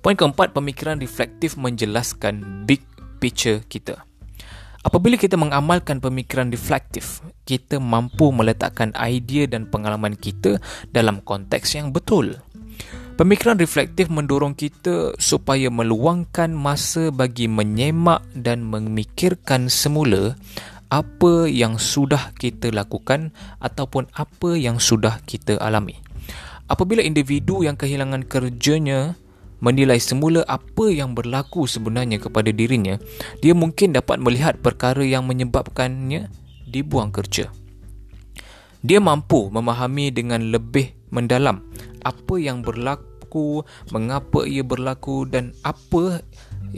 Poin 0.00 0.18
keempat, 0.18 0.54
pemikiran 0.56 0.98
reflektif 0.98 1.54
menjelaskan 1.58 2.64
big 2.66 2.82
picture 3.22 3.62
kita. 3.66 4.02
Apabila 4.82 5.14
kita 5.14 5.38
mengamalkan 5.38 6.02
pemikiran 6.02 6.50
reflektif, 6.50 7.22
kita 7.46 7.78
mampu 7.78 8.34
meletakkan 8.34 8.90
idea 8.98 9.46
dan 9.46 9.70
pengalaman 9.70 10.18
kita 10.18 10.58
dalam 10.90 11.22
konteks 11.22 11.78
yang 11.78 11.94
betul. 11.94 12.42
Pemikiran 13.14 13.60
reflektif 13.62 14.10
mendorong 14.10 14.58
kita 14.58 15.14
supaya 15.22 15.70
meluangkan 15.70 16.50
masa 16.50 17.14
bagi 17.14 17.46
menyemak 17.46 18.26
dan 18.34 18.66
memikirkan 18.66 19.70
semula 19.70 20.34
apa 20.90 21.46
yang 21.46 21.78
sudah 21.78 22.34
kita 22.34 22.74
lakukan 22.74 23.30
ataupun 23.62 24.10
apa 24.18 24.58
yang 24.58 24.82
sudah 24.82 25.22
kita 25.22 25.62
alami. 25.62 26.02
Apabila 26.66 27.04
individu 27.04 27.62
yang 27.62 27.78
kehilangan 27.78 28.26
kerjanya 28.26 29.14
menilai 29.62 30.02
semula 30.02 30.42
apa 30.50 30.90
yang 30.90 31.14
berlaku 31.14 31.70
sebenarnya 31.70 32.18
kepada 32.18 32.50
dirinya, 32.50 32.98
dia 33.38 33.54
mungkin 33.54 33.94
dapat 33.94 34.18
melihat 34.18 34.58
perkara 34.58 35.06
yang 35.06 35.24
menyebabkannya 35.30 36.26
dibuang 36.66 37.14
kerja. 37.14 37.54
Dia 38.82 38.98
mampu 38.98 39.46
memahami 39.54 40.10
dengan 40.10 40.50
lebih 40.50 40.90
mendalam 41.14 41.62
apa 42.02 42.34
yang 42.42 42.66
berlaku, 42.66 43.62
mengapa 43.94 44.42
ia 44.42 44.66
berlaku 44.66 45.22
dan 45.30 45.54
apa 45.62 46.18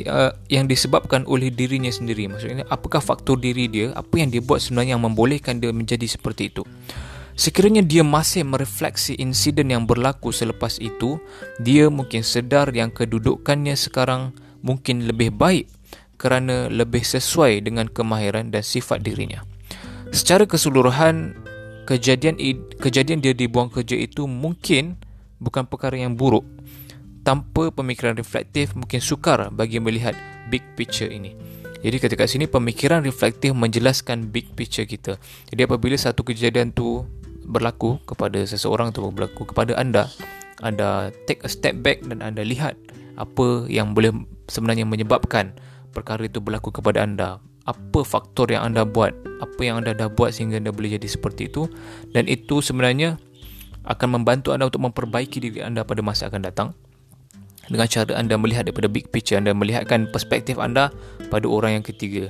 uh, 0.05 0.33
yang 0.53 0.69
disebabkan 0.69 1.25
oleh 1.25 1.49
dirinya 1.49 1.89
sendiri. 1.89 2.29
Maksudnya 2.29 2.69
apakah 2.69 3.01
faktor 3.01 3.41
diri 3.41 3.73
dia, 3.73 3.97
apa 3.97 4.21
yang 4.21 4.29
dia 4.29 4.45
buat 4.45 4.61
sebenarnya 4.61 5.01
yang 5.01 5.05
membolehkan 5.09 5.65
dia 5.65 5.73
menjadi 5.73 6.05
seperti 6.05 6.53
itu. 6.53 6.69
Sekiranya 7.35 7.83
dia 7.83 8.07
masih 8.07 8.47
merefleksi 8.47 9.19
insiden 9.19 9.75
yang 9.75 9.91
berlaku 9.91 10.31
selepas 10.31 10.79
itu, 10.79 11.19
dia 11.59 11.91
mungkin 11.91 12.23
sedar 12.23 12.71
yang 12.71 12.95
kedudukannya 12.95 13.75
sekarang 13.75 14.31
mungkin 14.63 15.11
lebih 15.11 15.35
baik 15.35 15.67
kerana 16.15 16.71
lebih 16.71 17.03
sesuai 17.03 17.67
dengan 17.67 17.91
kemahiran 17.91 18.55
dan 18.55 18.63
sifat 18.63 19.03
dirinya. 19.03 19.43
Secara 20.15 20.47
keseluruhan, 20.47 21.35
kejadian 21.91 22.39
kejadian 22.79 23.19
dia 23.19 23.35
dibuang 23.35 23.67
kerja 23.67 23.99
itu 23.99 24.31
mungkin 24.31 24.95
bukan 25.43 25.67
perkara 25.67 25.99
yang 25.99 26.15
buruk. 26.15 26.47
Tanpa 27.27 27.75
pemikiran 27.75 28.15
reflektif, 28.15 28.79
mungkin 28.79 29.03
sukar 29.03 29.51
bagi 29.51 29.83
melihat 29.83 30.15
big 30.55 30.63
picture 30.79 31.11
ini. 31.11 31.35
Jadi 31.85 31.97
ketika 32.01 32.25
sini 32.25 32.49
pemikiran 32.49 33.05
reflektif 33.05 33.53
menjelaskan 33.53 34.33
big 34.33 34.55
picture 34.57 34.89
kita. 34.89 35.21
Jadi 35.53 35.61
apabila 35.69 35.99
satu 35.99 36.25
kejadian 36.25 36.73
tu 36.73 37.05
berlaku 37.45 38.01
kepada 38.09 38.43
seseorang 38.45 38.91
atau 38.91 39.13
berlaku 39.13 39.49
kepada 39.49 39.77
anda 39.77 40.09
anda 40.65 41.11
take 41.29 41.43
a 41.43 41.51
step 41.51 41.83
back 41.83 42.05
dan 42.07 42.23
anda 42.23 42.47
lihat 42.47 42.79
apa 43.19 43.67
yang 43.71 43.95
boleh 43.95 44.15
sebenarnya 44.47 44.87
menyebabkan 44.87 45.55
perkara 45.95 46.27
itu 46.27 46.39
berlaku 46.43 46.71
kepada 46.75 47.03
anda. 47.03 47.39
Apa 47.65 48.05
faktor 48.05 48.53
yang 48.53 48.61
anda 48.73 48.85
buat 48.85 49.17
apa 49.41 49.61
yang 49.65 49.81
anda 49.81 49.97
dah 49.97 50.13
buat 50.13 50.37
sehingga 50.37 50.61
anda 50.61 50.69
boleh 50.69 51.01
jadi 51.01 51.09
seperti 51.09 51.49
itu. 51.49 51.67
Dan 52.13 52.29
itu 52.29 52.61
sebenarnya 52.61 53.17
akan 53.89 54.21
membantu 54.21 54.53
anda 54.53 54.69
untuk 54.69 54.85
memperbaiki 54.85 55.41
diri 55.41 55.61
anda 55.65 55.81
pada 55.83 56.05
masa 56.05 56.29
akan 56.29 56.45
datang. 56.45 56.69
Dengan 57.65 57.89
cara 57.89 58.21
anda 58.21 58.37
melihat 58.37 58.69
daripada 58.69 58.93
big 58.93 59.09
picture 59.09 59.41
anda 59.41 59.57
melihatkan 59.57 60.13
perspektif 60.13 60.61
anda 60.61 60.93
pada 61.33 61.49
orang 61.49 61.81
yang 61.81 61.85
ketiga 61.87 62.29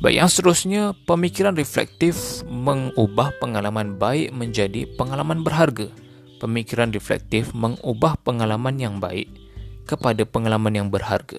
Baik, 0.00 0.16
yang 0.16 0.32
seterusnya, 0.32 0.82
pemikiran 1.04 1.52
reflektif 1.52 2.40
mengubah 2.48 3.36
pengalaman 3.36 4.00
baik 4.00 4.32
menjadi 4.32 4.88
pengalaman 4.96 5.44
berharga. 5.44 5.92
Pemikiran 6.40 6.88
reflektif 6.88 7.52
mengubah 7.52 8.16
pengalaman 8.24 8.80
yang 8.80 8.96
baik 8.96 9.28
kepada 9.84 10.24
pengalaman 10.24 10.72
yang 10.72 10.88
berharga. 10.88 11.36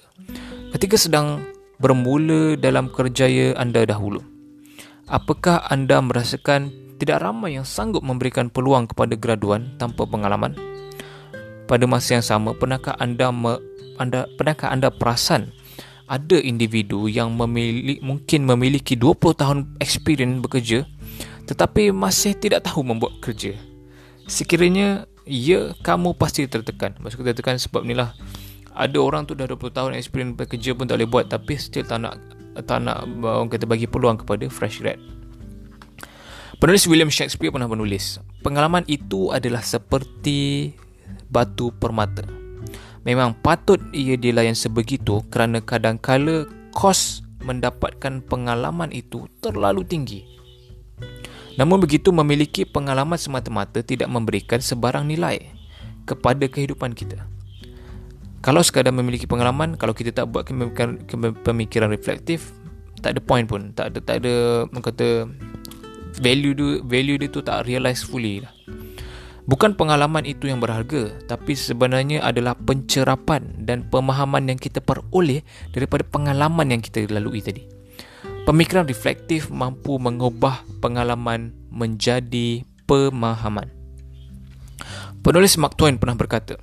Ketika 0.70 0.94
sedang 0.94 1.42
bermula 1.82 2.54
dalam 2.54 2.86
kerjaya 2.86 3.50
anda 3.58 3.82
dahulu, 3.82 4.22
apakah 5.10 5.66
anda 5.66 5.98
merasakan 5.98 6.70
tidak 7.02 7.18
ramai 7.18 7.58
yang 7.58 7.66
sanggup 7.66 8.06
memberikan 8.06 8.46
peluang 8.46 8.86
kepada 8.86 9.18
graduan 9.18 9.74
tanpa 9.74 10.06
pengalaman? 10.06 10.54
Pada 11.66 11.82
masa 11.90 12.14
yang 12.14 12.22
sama, 12.22 12.54
pernahkah 12.54 12.94
anda, 13.02 13.34
me, 13.34 13.58
anda 13.98 14.30
pernahkah 14.38 14.70
anda 14.70 14.94
perasan 14.94 15.50
ada 16.06 16.38
individu 16.40 17.06
yang 17.06 17.34
memiliki 17.34 18.02
mungkin 18.02 18.46
memiliki 18.46 18.94
20 18.98 19.40
tahun 19.40 19.58
experience 19.78 20.42
bekerja 20.42 20.78
tetapi 21.46 21.90
masih 21.90 22.38
tidak 22.38 22.64
tahu 22.66 22.86
membuat 22.86 23.18
kerja. 23.18 23.58
Sekiranya 24.30 25.04
ya 25.26 25.74
kamu 25.82 26.14
pasti 26.14 26.46
tertekan. 26.46 26.94
Maksud 27.02 27.26
tertekan 27.26 27.58
sebab 27.58 27.82
inilah 27.82 28.14
ada 28.72 28.98
orang 28.98 29.28
tu 29.28 29.36
dah 29.36 29.44
20 29.44 29.58
tahun 29.68 29.90
experience 29.98 30.38
bekerja 30.38 30.72
pun 30.72 30.88
tak 30.88 30.96
boleh 31.02 31.10
buat 31.10 31.24
tapi 31.28 31.60
still 31.60 31.84
tak 31.84 32.00
nak 32.00 32.16
tak 32.64 32.84
nak 32.84 33.04
orang 33.20 33.48
kata 33.48 33.64
bagi 33.64 33.88
peluang 33.88 34.20
kepada 34.20 34.48
fresh 34.48 34.80
grad. 34.80 35.00
Penulis 36.62 36.86
William 36.86 37.10
Shakespeare 37.10 37.50
pernah 37.50 37.66
menulis, 37.66 38.22
pengalaman 38.46 38.86
itu 38.86 39.34
adalah 39.34 39.66
seperti 39.66 40.70
batu 41.26 41.74
permata. 41.74 42.41
Memang 43.02 43.34
patut 43.34 43.82
ia 43.90 44.14
dilayan 44.14 44.54
sebegitu 44.54 45.26
kerana 45.26 45.58
kadang-kala 45.58 46.46
kos 46.70 47.26
mendapatkan 47.42 48.22
pengalaman 48.22 48.94
itu 48.94 49.26
terlalu 49.42 49.82
tinggi. 49.82 50.22
Namun 51.58 51.82
begitu 51.82 52.14
memiliki 52.14 52.62
pengalaman 52.64 53.18
semata-mata 53.18 53.82
tidak 53.82 54.06
memberikan 54.08 54.62
sebarang 54.62 55.04
nilai 55.10 55.42
kepada 56.06 56.46
kehidupan 56.46 56.94
kita. 56.94 57.26
Kalau 58.42 58.62
sekadar 58.62 58.90
memiliki 58.94 59.26
pengalaman, 59.26 59.78
kalau 59.78 59.94
kita 59.94 60.10
tak 60.10 60.30
buat 60.30 60.46
pemikiran 61.46 61.90
reflektif, 61.90 62.54
tak 63.02 63.18
ada 63.18 63.20
point 63.22 63.46
pun, 63.46 63.74
tak 63.74 63.94
ada 63.94 63.98
tak 64.02 64.16
ada 64.22 64.66
kata 64.70 65.26
value 66.22 66.54
tu 66.54 66.66
value 66.86 67.18
dia 67.18 67.30
tu 67.30 67.42
tak 67.42 67.66
realize 67.66 68.02
fully 68.02 68.42
lah. 68.42 68.50
Bukan 69.42 69.74
pengalaman 69.74 70.22
itu 70.22 70.46
yang 70.46 70.62
berharga, 70.62 71.10
tapi 71.26 71.58
sebenarnya 71.58 72.22
adalah 72.22 72.54
pencerapan 72.54 73.42
dan 73.58 73.82
pemahaman 73.90 74.54
yang 74.54 74.58
kita 74.58 74.78
peroleh 74.78 75.42
daripada 75.74 76.06
pengalaman 76.06 76.70
yang 76.70 76.78
kita 76.78 77.02
lalui 77.10 77.42
tadi. 77.42 77.66
Pemikiran 78.46 78.86
reflektif 78.86 79.50
mampu 79.50 79.98
mengubah 79.98 80.62
pengalaman 80.78 81.50
menjadi 81.74 82.62
pemahaman. 82.86 83.66
Penulis 85.22 85.58
Mark 85.58 85.74
Twain 85.74 85.98
pernah 85.98 86.18
berkata, 86.18 86.58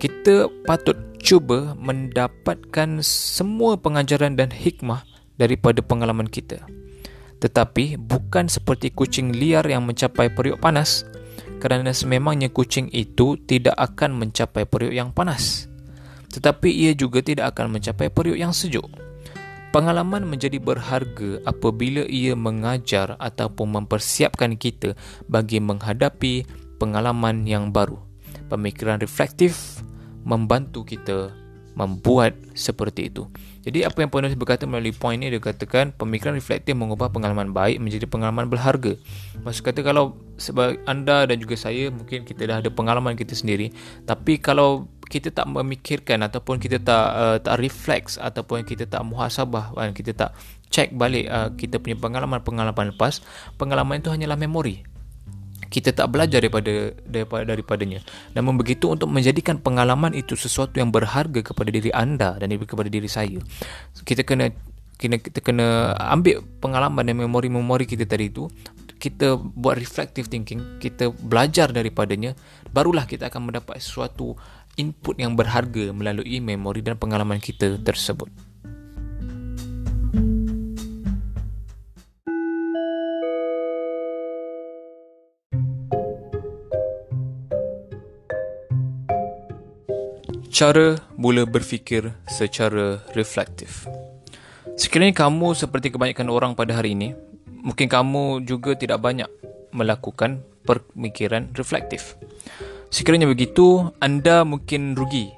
kita 0.00 0.48
patut 0.64 0.96
cuba 1.20 1.76
mendapatkan 1.76 3.04
semua 3.04 3.76
pengajaran 3.76 4.36
dan 4.36 4.48
hikmah 4.48 5.04
daripada 5.36 5.84
pengalaman 5.84 6.28
kita. 6.28 6.64
Tetapi 7.40 7.96
bukan 7.96 8.48
seperti 8.48 8.92
kucing 8.92 9.32
liar 9.32 9.64
yang 9.64 9.84
mencapai 9.84 10.32
periuk 10.32 10.60
panas, 10.60 11.04
kerana 11.60 11.92
sememangnya 11.92 12.48
kucing 12.48 12.88
itu 12.90 13.36
tidak 13.44 13.76
akan 13.76 14.16
mencapai 14.16 14.64
periuk 14.64 14.96
yang 14.96 15.12
panas. 15.12 15.68
Tetapi 16.32 16.72
ia 16.72 16.96
juga 16.96 17.20
tidak 17.20 17.54
akan 17.54 17.76
mencapai 17.78 18.08
periuk 18.08 18.40
yang 18.40 18.56
sejuk. 18.56 18.88
Pengalaman 19.70 20.26
menjadi 20.26 20.58
berharga 20.58 21.38
apabila 21.46 22.02
ia 22.10 22.34
mengajar 22.34 23.14
ataupun 23.22 23.78
mempersiapkan 23.78 24.58
kita 24.58 24.98
bagi 25.30 25.62
menghadapi 25.62 26.42
pengalaman 26.82 27.46
yang 27.46 27.70
baru. 27.70 28.00
Pemikiran 28.50 28.98
reflektif 28.98 29.78
membantu 30.26 30.82
kita 30.82 31.30
membuat 31.80 32.36
seperti 32.52 33.08
itu. 33.08 33.24
Jadi 33.64 33.84
apa 33.84 34.04
yang 34.04 34.12
penulis 34.12 34.36
berkata 34.36 34.68
melalui 34.68 34.92
poin 34.92 35.16
ini 35.16 35.32
dia 35.32 35.40
katakan 35.40 35.92
pemikiran 35.96 36.36
reflektif 36.36 36.76
mengubah 36.76 37.08
pengalaman 37.12 37.52
baik 37.56 37.80
menjadi 37.80 38.04
pengalaman 38.08 38.48
berharga. 38.52 38.96
Maksud 39.40 39.64
kata 39.64 39.80
kalau 39.80 40.16
sebab 40.40 40.80
anda 40.84 41.28
dan 41.28 41.36
juga 41.40 41.56
saya 41.56 41.92
mungkin 41.92 42.24
kita 42.24 42.48
dah 42.48 42.64
ada 42.64 42.72
pengalaman 42.72 43.12
kita 43.16 43.36
sendiri 43.36 43.72
tapi 44.08 44.40
kalau 44.40 44.88
kita 45.10 45.34
tak 45.34 45.50
memikirkan 45.50 46.22
ataupun 46.24 46.62
kita 46.62 46.80
tak 46.80 47.06
uh, 47.12 47.36
tak 47.42 47.58
refleks 47.60 48.16
ataupun 48.16 48.62
kita 48.62 48.86
tak 48.86 49.02
muhasabah 49.02 49.74
kan 49.74 49.92
kita 49.92 50.14
tak 50.14 50.30
check 50.70 50.94
balik 50.94 51.26
uh, 51.26 51.50
kita 51.58 51.82
punya 51.82 51.98
pengalaman-pengalaman 51.98 52.94
lepas 52.94 53.20
pengalaman 53.58 53.98
itu 53.98 54.08
hanyalah 54.08 54.38
memori 54.38 54.86
kita 55.70 55.94
tak 55.94 56.10
belajar 56.10 56.42
daripada 56.42 56.90
daripada 57.06 57.46
daripadanya. 57.46 58.02
Namun 58.34 58.58
begitu 58.58 58.90
untuk 58.90 59.06
menjadikan 59.06 59.62
pengalaman 59.62 60.12
itu 60.12 60.34
sesuatu 60.34 60.82
yang 60.82 60.90
berharga 60.90 61.46
kepada 61.46 61.70
diri 61.70 61.94
anda 61.94 62.34
dan 62.36 62.50
kepada 62.50 62.90
diri 62.90 63.06
saya. 63.06 63.38
Kita 64.02 64.26
kena 64.26 64.50
kena 65.00 65.16
kita 65.16 65.40
kena 65.40 65.96
ambil 66.12 66.44
pengalaman 66.60 67.08
dan 67.08 67.16
memori-memori 67.16 67.88
kita 67.88 68.04
tadi 68.04 68.28
itu 68.28 68.52
kita 69.00 69.40
buat 69.40 69.80
reflective 69.80 70.28
thinking 70.28 70.76
kita 70.76 71.08
belajar 71.08 71.72
daripadanya 71.72 72.36
barulah 72.68 73.08
kita 73.08 73.32
akan 73.32 73.48
mendapat 73.48 73.80
sesuatu 73.80 74.36
input 74.76 75.16
yang 75.16 75.32
berharga 75.32 75.88
melalui 75.96 76.44
memori 76.44 76.84
dan 76.84 77.00
pengalaman 77.00 77.40
kita 77.40 77.80
tersebut 77.80 78.28
Cara 90.60 90.92
mula 91.16 91.48
berfikir 91.48 92.12
secara 92.28 93.00
reflektif. 93.16 93.88
Sekiranya 94.76 95.16
kamu 95.16 95.56
seperti 95.56 95.88
kebanyakan 95.88 96.28
orang 96.28 96.52
pada 96.52 96.76
hari 96.76 96.92
ini, 96.92 97.16
mungkin 97.48 97.88
kamu 97.88 98.44
juga 98.44 98.76
tidak 98.76 99.00
banyak 99.00 99.24
melakukan 99.72 100.44
pemikiran 100.68 101.48
reflektif. 101.56 102.12
Sekiranya 102.92 103.24
begitu, 103.24 103.88
anda 104.04 104.44
mungkin 104.44 105.00
rugi. 105.00 105.32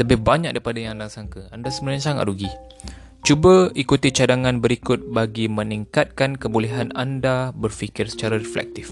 Lebih 0.00 0.24
banyak 0.24 0.56
daripada 0.56 0.80
yang 0.80 0.96
anda 0.96 1.12
sangka. 1.12 1.44
Anda 1.52 1.68
sebenarnya 1.68 2.08
sangat 2.08 2.32
rugi. 2.32 2.48
Cuba 3.28 3.68
ikuti 3.76 4.08
cadangan 4.08 4.64
berikut 4.64 5.04
bagi 5.12 5.52
meningkatkan 5.52 6.40
kebolehan 6.40 6.96
anda 6.96 7.52
berfikir 7.52 8.08
secara 8.08 8.40
reflektif. 8.40 8.88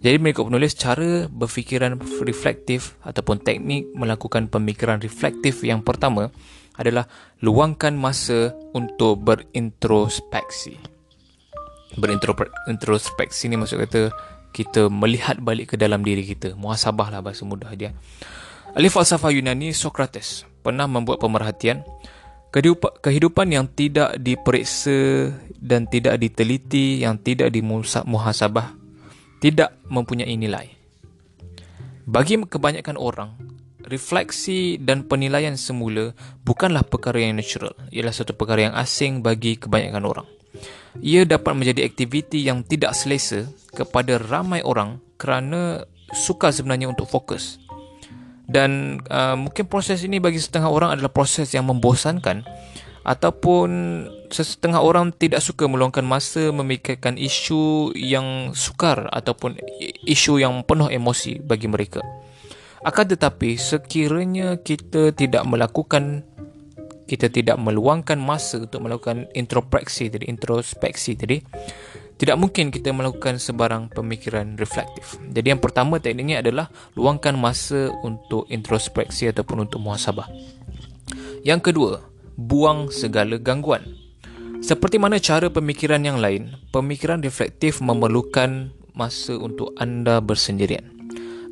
Jadi 0.00 0.16
mereka 0.16 0.40
penulis 0.40 0.72
cara 0.72 1.28
berfikiran 1.28 2.00
reflektif 2.24 2.96
ataupun 3.04 3.44
teknik 3.44 3.84
melakukan 3.92 4.48
pemikiran 4.48 4.96
reflektif 4.96 5.60
yang 5.60 5.84
pertama 5.84 6.32
adalah 6.80 7.04
luangkan 7.44 7.92
masa 7.92 8.56
untuk 8.72 9.20
berintrospeksi. 9.20 10.80
Berintrospeksi 12.00 13.52
ni 13.52 13.60
maksud 13.60 13.76
kata 13.76 14.08
kita 14.56 14.88
melihat 14.88 15.36
balik 15.36 15.74
ke 15.74 15.76
dalam 15.76 16.00
diri 16.00 16.24
kita. 16.24 16.56
Muhasabah 16.56 17.12
lah 17.12 17.20
bahasa 17.20 17.44
mudah 17.44 17.68
dia. 17.76 17.92
Ahli 18.72 18.88
falsafah 18.88 19.28
Yunani 19.28 19.76
Socrates 19.76 20.48
pernah 20.64 20.88
membuat 20.88 21.20
pemerhatian 21.20 21.84
kehidupan 23.04 23.52
yang 23.52 23.68
tidak 23.68 24.16
diperiksa 24.16 25.28
dan 25.60 25.84
tidak 25.92 26.16
diteliti, 26.16 27.04
yang 27.04 27.20
tidak 27.20 27.52
dimuhasabah 27.52 28.79
tidak 29.40 29.74
mempunyai 29.88 30.36
nilai. 30.36 30.68
Bagi 32.04 32.36
kebanyakan 32.36 33.00
orang, 33.00 33.34
refleksi 33.88 34.76
dan 34.76 35.08
penilaian 35.08 35.56
semula 35.56 36.12
bukanlah 36.44 36.84
perkara 36.84 37.18
yang 37.24 37.40
natural. 37.40 37.72
Ialah 37.90 38.14
satu 38.14 38.36
perkara 38.36 38.70
yang 38.70 38.74
asing 38.76 39.24
bagi 39.24 39.56
kebanyakan 39.56 40.04
orang. 40.04 40.28
Ia 41.00 41.24
dapat 41.24 41.54
menjadi 41.54 41.86
aktiviti 41.86 42.44
yang 42.44 42.66
tidak 42.66 42.92
selesa 42.98 43.48
kepada 43.72 44.18
ramai 44.18 44.60
orang 44.60 44.98
kerana 45.16 45.86
suka 46.10 46.50
sebenarnya 46.50 46.90
untuk 46.90 47.06
fokus. 47.06 47.62
Dan 48.50 48.98
uh, 49.06 49.38
mungkin 49.38 49.70
proses 49.70 50.02
ini 50.02 50.18
bagi 50.18 50.42
setengah 50.42 50.66
orang 50.66 50.90
adalah 50.98 51.14
proses 51.14 51.54
yang 51.54 51.70
membosankan 51.70 52.42
ataupun 53.02 53.68
setengah 54.28 54.80
orang 54.84 55.10
tidak 55.16 55.40
suka 55.40 55.64
meluangkan 55.66 56.04
masa 56.04 56.52
memikirkan 56.52 57.16
isu 57.16 57.96
yang 57.96 58.52
sukar 58.52 59.08
ataupun 59.10 59.56
isu 60.04 60.38
yang 60.38 60.62
penuh 60.64 60.92
emosi 60.92 61.40
bagi 61.40 61.66
mereka. 61.66 62.04
Akan 62.80 63.08
tetapi 63.08 63.60
sekiranya 63.60 64.56
kita 64.60 65.12
tidak 65.12 65.44
melakukan 65.44 66.24
kita 67.04 67.26
tidak 67.26 67.58
meluangkan 67.58 68.22
masa 68.22 68.62
untuk 68.62 68.86
melakukan 68.86 69.26
introspeksi 69.34 70.14
tadi 70.14 70.30
introspeksi 70.30 71.18
tadi 71.18 71.42
tidak 72.20 72.36
mungkin 72.36 72.68
kita 72.68 72.92
melakukan 72.92 73.40
sebarang 73.40 73.96
pemikiran 73.96 74.60
reflektif. 74.60 75.16
Jadi 75.32 75.56
yang 75.56 75.58
pertama 75.58 75.96
tekniknya 75.96 76.44
adalah 76.44 76.68
luangkan 76.92 77.32
masa 77.32 77.88
untuk 78.04 78.44
introspeksi 78.52 79.32
ataupun 79.32 79.64
untuk 79.64 79.80
muhasabah. 79.80 80.28
Yang 81.40 81.72
kedua, 81.72 82.09
buang 82.36 82.92
segala 82.92 83.38
gangguan. 83.40 83.82
Seperti 84.60 85.00
mana 85.00 85.16
cara 85.16 85.48
pemikiran 85.48 86.04
yang 86.04 86.20
lain, 86.20 86.52
pemikiran 86.68 87.24
reflektif 87.24 87.80
memerlukan 87.80 88.76
masa 88.92 89.40
untuk 89.40 89.72
anda 89.80 90.20
bersendirian. 90.20 90.84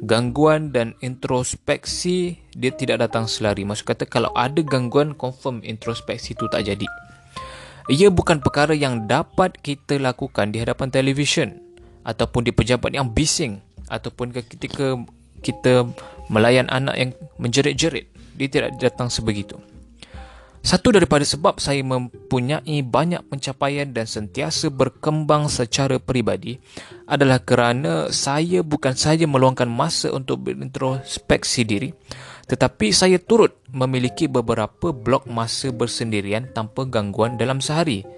Gangguan 0.04 0.70
dan 0.70 0.94
introspeksi 1.02 2.38
dia 2.54 2.70
tidak 2.70 3.08
datang 3.08 3.26
selari. 3.26 3.64
Maksud 3.64 3.88
kata 3.88 4.04
kalau 4.06 4.30
ada 4.36 4.62
gangguan, 4.62 5.16
confirm 5.16 5.64
introspeksi 5.66 6.36
itu 6.36 6.46
tak 6.52 6.68
jadi. 6.68 6.86
Ia 7.88 8.12
bukan 8.12 8.44
perkara 8.44 8.76
yang 8.76 9.08
dapat 9.08 9.56
kita 9.64 9.96
lakukan 9.96 10.52
di 10.52 10.60
hadapan 10.60 10.92
televisyen 10.92 11.64
ataupun 12.04 12.44
di 12.44 12.52
pejabat 12.52 12.92
yang 12.92 13.08
bising 13.08 13.64
ataupun 13.88 14.36
ketika 14.36 15.00
kita 15.40 15.88
melayan 16.28 16.68
anak 16.68 16.94
yang 17.00 17.10
menjerit-jerit. 17.40 18.12
Dia 18.36 18.48
tidak 18.52 18.76
datang 18.78 19.08
sebegitu. 19.08 19.56
Satu 20.58 20.92
daripada 20.92 21.24
sebab 21.24 21.62
saya 21.62 21.80
mempunyai 21.80 22.82
banyak 22.84 23.24
pencapaian 23.30 23.88
dan 23.88 24.04
sentiasa 24.04 24.68
berkembang 24.68 25.48
secara 25.48 25.96
peribadi 26.02 26.58
adalah 27.08 27.40
kerana 27.40 28.12
saya 28.12 28.60
bukan 28.60 28.92
sahaja 28.92 29.24
meluangkan 29.24 29.70
masa 29.70 30.12
untuk 30.12 30.44
berintrospeksi 30.44 31.62
diri 31.64 31.90
tetapi 32.48 32.96
saya 32.96 33.20
turut 33.20 33.60
memiliki 33.68 34.24
beberapa 34.24 34.88
blok 34.88 35.28
masa 35.28 35.68
bersendirian 35.68 36.48
tanpa 36.56 36.88
gangguan 36.88 37.36
dalam 37.36 37.60
sehari. 37.60 38.08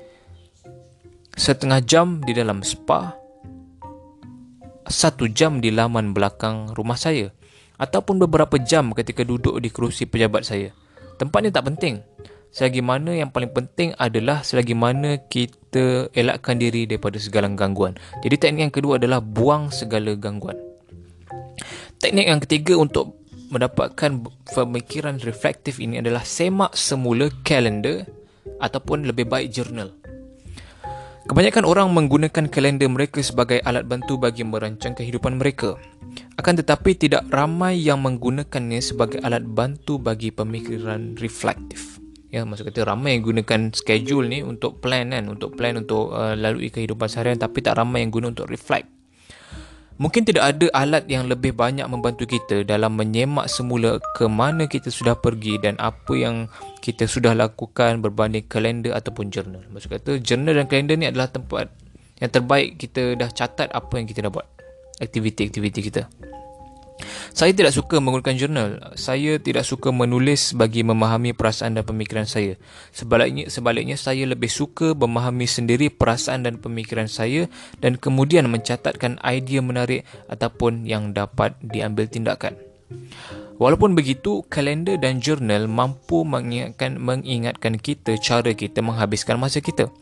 Setengah 1.35 1.83
jam 1.83 2.23
di 2.23 2.31
dalam 2.31 2.63
spa, 2.63 3.11
satu 4.87 5.27
jam 5.27 5.59
di 5.59 5.75
laman 5.75 6.15
belakang 6.15 6.71
rumah 6.79 6.95
saya 6.95 7.35
ataupun 7.83 8.23
beberapa 8.23 8.55
jam 8.63 8.95
ketika 8.95 9.27
duduk 9.27 9.59
di 9.59 9.67
kerusi 9.67 10.07
pejabat 10.07 10.47
saya. 10.47 10.71
Tempat 11.19 11.41
ni 11.43 11.51
tak 11.51 11.67
penting. 11.67 11.99
Selagi 12.51 12.83
mana 12.83 13.15
yang 13.15 13.31
paling 13.31 13.55
penting 13.55 13.95
adalah 13.95 14.43
selagi 14.43 14.75
mana 14.75 15.23
kita 15.31 16.11
elakkan 16.11 16.59
diri 16.59 16.83
daripada 16.83 17.15
segala 17.23 17.47
gangguan. 17.55 17.95
Jadi 18.27 18.35
teknik 18.43 18.63
yang 18.67 18.75
kedua 18.75 18.99
adalah 18.99 19.23
buang 19.23 19.71
segala 19.71 20.19
gangguan. 20.19 20.59
Teknik 22.03 22.27
yang 22.27 22.43
ketiga 22.43 22.75
untuk 22.75 23.15
mendapatkan 23.55 24.27
pemikiran 24.51 25.23
reflektif 25.23 25.79
ini 25.79 26.03
adalah 26.03 26.27
semak 26.27 26.75
semula 26.75 27.31
kalender 27.47 28.03
ataupun 28.59 29.07
lebih 29.07 29.31
baik 29.31 29.55
jurnal. 29.55 29.95
Kebanyakan 31.31 31.63
orang 31.63 31.95
menggunakan 31.95 32.51
kalender 32.51 32.91
mereka 32.91 33.23
sebagai 33.23 33.63
alat 33.63 33.87
bantu 33.87 34.19
bagi 34.19 34.43
merancang 34.43 34.99
kehidupan 34.99 35.39
mereka. 35.39 35.79
Akan 36.35 36.59
tetapi 36.59 36.99
tidak 36.99 37.31
ramai 37.31 37.79
yang 37.79 38.03
menggunakannya 38.03 38.83
sebagai 38.83 39.23
alat 39.23 39.47
bantu 39.47 40.03
bagi 40.03 40.35
pemikiran 40.35 41.15
reflektif. 41.23 42.00
Ya, 42.31 42.47
maksud 42.47 42.71
kata 42.71 42.87
ramai 42.87 43.19
yang 43.19 43.27
gunakan 43.27 43.75
schedule 43.75 44.31
ni 44.31 44.47
untuk 44.47 44.79
plan 44.79 45.11
kan, 45.11 45.27
untuk 45.27 45.59
plan 45.59 45.75
untuk 45.75 46.15
uh, 46.15 46.39
lalui 46.39 46.71
kehidupan 46.71 47.11
seharian 47.11 47.35
tapi 47.35 47.59
tak 47.59 47.75
ramai 47.75 48.07
yang 48.07 48.15
guna 48.15 48.31
untuk 48.31 48.47
reflect. 48.47 48.87
Mungkin 50.01 50.25
tidak 50.25 50.57
ada 50.57 50.67
alat 50.73 51.05
yang 51.13 51.29
lebih 51.29 51.53
banyak 51.53 51.85
membantu 51.85 52.25
kita 52.25 52.65
dalam 52.65 52.97
menyemak 52.97 53.53
semula 53.53 54.01
ke 54.17 54.25
mana 54.31 54.65
kita 54.65 54.89
sudah 54.89 55.13
pergi 55.13 55.61
dan 55.61 55.77
apa 55.77 56.17
yang 56.17 56.49
kita 56.81 57.05
sudah 57.05 57.37
lakukan 57.37 58.01
berbanding 58.01 58.49
kalender 58.49 58.97
ataupun 58.97 59.29
jurnal. 59.29 59.61
Maksud 59.69 59.93
kata, 59.93 60.17
jurnal 60.25 60.57
dan 60.57 60.71
kalender 60.73 60.97
ni 60.97 61.05
adalah 61.05 61.29
tempat 61.29 61.69
yang 62.17 62.33
terbaik 62.33 62.81
kita 62.81 63.13
dah 63.13 63.29
catat 63.29 63.69
apa 63.77 63.93
yang 64.01 64.09
kita 64.09 64.25
dah 64.25 64.33
buat. 64.33 64.49
Aktiviti-aktiviti 65.05 65.85
kita. 65.93 66.09
Saya 67.31 67.55
tidak 67.55 67.73
suka 67.73 67.99
menggunakan 67.99 68.37
jurnal. 68.37 68.69
Saya 68.99 69.39
tidak 69.41 69.65
suka 69.65 69.95
menulis 69.95 70.53
bagi 70.53 70.83
memahami 70.83 71.33
perasaan 71.33 71.79
dan 71.79 71.85
pemikiran 71.87 72.27
saya. 72.27 72.59
Sebaliknya, 72.91 73.49
sebaliknya 73.49 73.97
saya 73.97 74.27
lebih 74.27 74.51
suka 74.51 74.93
memahami 74.93 75.47
sendiri 75.47 75.89
perasaan 75.89 76.45
dan 76.45 76.59
pemikiran 76.59 77.07
saya 77.07 77.47
dan 77.79 77.97
kemudian 77.97 78.49
mencatatkan 78.51 79.21
idea 79.23 79.63
menarik 79.63 80.05
ataupun 80.27 80.85
yang 80.85 81.13
dapat 81.17 81.57
diambil 81.63 82.11
tindakan. 82.11 82.59
Walaupun 83.61 83.93
begitu, 83.93 84.41
kalender 84.49 84.97
dan 84.97 85.21
jurnal 85.21 85.69
mampu 85.69 86.25
mengingatkan, 86.25 86.97
mengingatkan 86.97 87.77
kita 87.77 88.17
cara 88.17 88.57
kita 88.57 88.81
menghabiskan 88.81 89.37
masa 89.37 89.61
kita. 89.61 89.93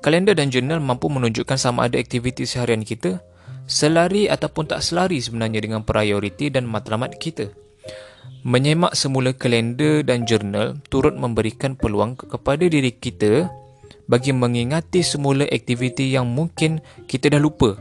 Kalender 0.00 0.32
dan 0.32 0.48
jurnal 0.48 0.80
mampu 0.80 1.12
menunjukkan 1.12 1.60
sama 1.60 1.84
ada 1.84 2.00
aktiviti 2.00 2.48
seharian 2.48 2.80
kita, 2.80 3.20
selari 3.64 4.28
ataupun 4.28 4.68
tak 4.68 4.84
selari 4.84 5.20
sebenarnya 5.20 5.60
dengan 5.64 5.82
prioriti 5.82 6.52
dan 6.52 6.68
matlamat 6.68 7.16
kita. 7.16 7.48
Menyemak 8.44 8.92
semula 8.92 9.32
kalender 9.32 10.04
dan 10.04 10.28
jurnal 10.28 10.76
turut 10.92 11.16
memberikan 11.16 11.80
peluang 11.80 12.12
kepada 12.12 12.68
diri 12.68 12.92
kita 12.92 13.48
bagi 14.04 14.36
mengingati 14.36 15.00
semula 15.00 15.48
aktiviti 15.48 16.12
yang 16.12 16.28
mungkin 16.28 16.84
kita 17.08 17.32
dah 17.32 17.40
lupa 17.40 17.72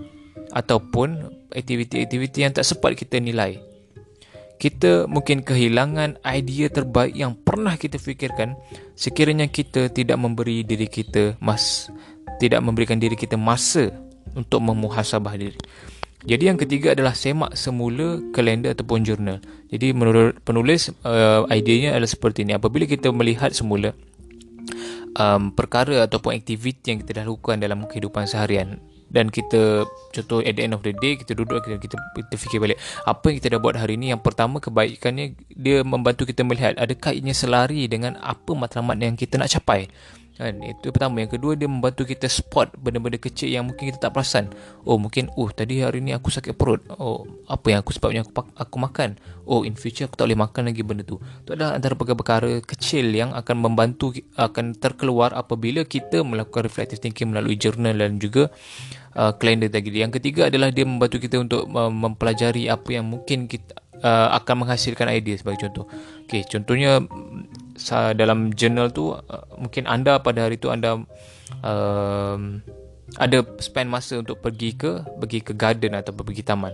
ataupun 0.56 1.28
aktiviti-aktiviti 1.52 2.48
yang 2.48 2.56
tak 2.56 2.64
sempat 2.64 2.96
kita 2.96 3.20
nilai. 3.20 3.60
Kita 4.56 5.12
mungkin 5.12 5.44
kehilangan 5.44 6.24
idea 6.24 6.72
terbaik 6.72 7.12
yang 7.12 7.36
pernah 7.36 7.76
kita 7.76 8.00
fikirkan 8.00 8.56
sekiranya 8.96 9.52
kita 9.52 9.92
tidak 9.92 10.16
memberi 10.16 10.64
diri 10.64 10.88
kita 10.88 11.36
mas 11.44 11.92
tidak 12.40 12.64
memberikan 12.64 12.96
diri 12.96 13.20
kita 13.20 13.36
masa 13.36 13.92
untuk 14.34 14.60
memuhasabah 14.62 15.34
diri. 15.38 15.60
Jadi 16.24 16.44
yang 16.48 16.56
ketiga 16.56 16.96
adalah 16.96 17.12
semak 17.12 17.52
semula 17.60 18.24
kalender 18.32 18.72
ataupun 18.72 19.04
jurnal. 19.04 19.44
Jadi 19.68 19.92
menurut 19.92 20.40
penulis 20.48 20.88
uh, 21.04 21.44
idenya 21.52 21.92
adalah 22.00 22.08
seperti 22.08 22.48
ini. 22.48 22.56
Apabila 22.56 22.88
kita 22.88 23.12
melihat 23.12 23.52
semula 23.52 23.92
um, 25.20 25.52
perkara 25.52 26.08
ataupun 26.08 26.32
aktiviti 26.32 26.96
yang 26.96 27.04
kita 27.04 27.22
dah 27.22 27.26
lakukan 27.28 27.60
dalam 27.60 27.84
kehidupan 27.92 28.24
seharian 28.24 28.80
dan 29.14 29.30
kita 29.30 29.86
contoh 29.86 30.42
at 30.42 30.58
the 30.58 30.66
end 30.66 30.74
of 30.74 30.82
the 30.82 30.90
day 30.98 31.14
kita 31.14 31.38
duduk 31.38 31.62
kita, 31.62 31.78
kita, 31.78 31.96
kita 32.18 32.34
fikir 32.34 32.58
balik 32.58 32.82
apa 33.06 33.22
yang 33.30 33.38
kita 33.38 33.48
dah 33.54 33.60
buat 33.62 33.78
hari 33.78 33.94
ini 33.94 34.10
yang 34.10 34.22
pertama 34.26 34.58
kebaikannya 34.58 35.38
dia 35.54 35.86
membantu 35.86 36.26
kita 36.26 36.42
melihat 36.42 36.74
adakah 36.82 37.14
ianya 37.14 37.38
selari 37.38 37.86
dengan 37.86 38.18
apa 38.18 38.58
matlamat 38.58 38.98
yang 38.98 39.14
kita 39.14 39.38
nak 39.38 39.54
capai 39.54 39.86
Kan? 40.34 40.66
Itu 40.66 40.90
pertama. 40.90 41.22
Yang 41.22 41.38
kedua 41.38 41.54
dia 41.54 41.70
membantu 41.70 42.10
kita 42.10 42.26
spot 42.26 42.74
benda-benda 42.82 43.22
kecil 43.22 43.54
yang 43.54 43.70
mungkin 43.70 43.94
kita 43.94 44.10
tak 44.10 44.18
perasan. 44.18 44.50
Oh 44.82 44.98
mungkin 44.98 45.30
oh 45.38 45.54
tadi 45.54 45.86
hari 45.86 46.02
ni 46.02 46.10
aku 46.10 46.34
sakit 46.34 46.58
perut. 46.58 46.82
Oh 46.98 47.30
apa 47.46 47.70
yang 47.70 47.80
aku 47.86 47.94
sebabnya 47.94 48.26
aku, 48.26 48.50
aku 48.58 48.76
makan. 48.82 49.22
Oh 49.46 49.62
in 49.62 49.78
future 49.78 50.10
aku 50.10 50.18
tak 50.18 50.26
boleh 50.26 50.42
makan 50.42 50.74
lagi 50.74 50.82
benda 50.82 51.06
tu. 51.06 51.22
Itu 51.22 51.54
adalah 51.54 51.78
antara 51.78 51.94
perkara-perkara 51.94 52.66
kecil 52.66 53.14
yang 53.14 53.30
akan 53.38 53.56
membantu 53.62 54.10
akan 54.34 54.74
terkeluar 54.74 55.38
apabila 55.38 55.86
kita 55.86 56.26
melakukan 56.26 56.66
reflective 56.66 56.98
thinking 56.98 57.30
melalui 57.30 57.54
journal 57.54 57.94
dan 57.94 58.18
juga 58.18 58.50
uh, 59.14 59.38
calendar 59.38 59.70
tadi. 59.70 60.02
Yang 60.02 60.18
ketiga 60.18 60.50
adalah 60.50 60.74
dia 60.74 60.86
membantu 60.88 61.22
kita 61.22 61.38
untuk 61.38 61.70
uh, 61.70 61.94
mempelajari 61.94 62.74
apa 62.74 62.90
yang 62.90 63.06
mungkin 63.06 63.46
kita 63.46 63.83
uh, 64.04 64.30
akan 64.38 64.68
menghasilkan 64.68 65.10
idea 65.10 65.40
sebagai 65.40 65.66
contoh. 65.68 65.86
Okey, 66.28 66.46
contohnya 66.46 67.02
dalam 68.14 68.54
journal 68.54 68.94
tu 68.94 69.18
uh, 69.18 69.22
mungkin 69.58 69.90
anda 69.90 70.22
pada 70.22 70.46
hari 70.46 70.62
tu 70.62 70.70
anda 70.70 71.02
um, 71.66 72.62
ada 73.18 73.46
spend 73.62 73.90
masa 73.94 74.22
untuk 74.22 74.42
pergi 74.42 74.74
ke 74.74 75.06
pergi 75.22 75.40
ke 75.42 75.54
garden 75.58 75.98
atau 75.98 76.14
pergi 76.14 76.44
taman. 76.46 76.74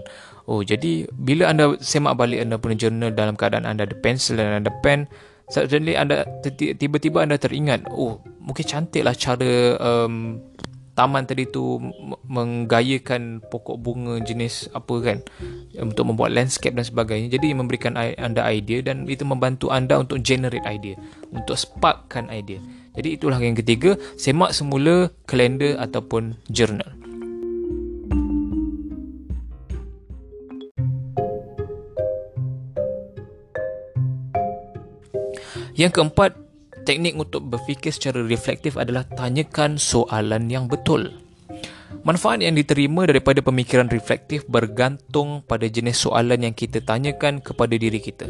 Oh 0.49 0.65
jadi 0.65 1.07
bila 1.13 1.51
anda 1.51 1.75
semak 1.79 2.15
balik 2.19 2.43
anda 2.43 2.59
punya 2.59 2.87
journal 2.87 3.11
dalam 3.15 3.35
keadaan 3.39 3.67
anda 3.67 3.87
ada 3.87 3.95
pensel 3.99 4.39
dan 4.39 4.63
ada 4.63 4.71
pen 4.83 5.07
suddenly 5.49 5.97
anda 5.97 6.23
tiba-tiba 6.55 7.25
anda 7.25 7.35
teringat 7.35 7.89
oh 7.89 8.21
mungkin 8.37 8.63
cantiklah 8.63 9.17
cara 9.17 9.75
um, 9.81 10.37
taman 10.99 11.23
tadi 11.23 11.47
tu 11.47 11.79
menggayakan 12.27 13.39
pokok 13.39 13.79
bunga 13.79 14.19
jenis 14.19 14.67
apa 14.75 14.99
kan 14.99 15.17
untuk 15.79 16.11
membuat 16.11 16.35
landscape 16.35 16.75
dan 16.75 16.83
sebagainya. 16.83 17.39
Jadi 17.39 17.55
memberikan 17.55 17.95
anda 17.95 18.43
idea 18.51 18.83
dan 18.83 19.07
itu 19.07 19.23
membantu 19.23 19.71
anda 19.71 19.95
untuk 19.95 20.19
generate 20.19 20.67
idea 20.67 20.99
untuk 21.31 21.55
sparkkan 21.55 22.27
idea. 22.27 22.59
Jadi 22.99 23.15
itulah 23.15 23.39
yang 23.39 23.55
ketiga 23.55 23.95
semak 24.19 24.51
semula 24.51 25.07
kalender 25.23 25.79
ataupun 25.79 26.35
journal. 26.51 26.91
Yang 35.79 35.95
keempat, 35.95 36.35
teknik 36.89 37.21
untuk 37.21 37.45
berfikir 37.45 37.93
secara 37.93 38.25
reflektif 38.25 38.73
adalah 38.73 39.05
tanyakan 39.05 39.77
soalan 39.77 40.49
yang 40.49 40.65
betul. 40.65 41.13
Manfaat 42.01 42.41
yang 42.41 42.57
diterima 42.57 43.05
daripada 43.05 43.45
pemikiran 43.45 43.85
reflektif 43.93 44.41
bergantung 44.49 45.45
pada 45.45 45.69
jenis 45.69 46.01
soalan 46.01 46.49
yang 46.49 46.57
kita 46.57 46.81
tanyakan 46.81 47.45
kepada 47.45 47.77
diri 47.77 48.01
kita. 48.01 48.25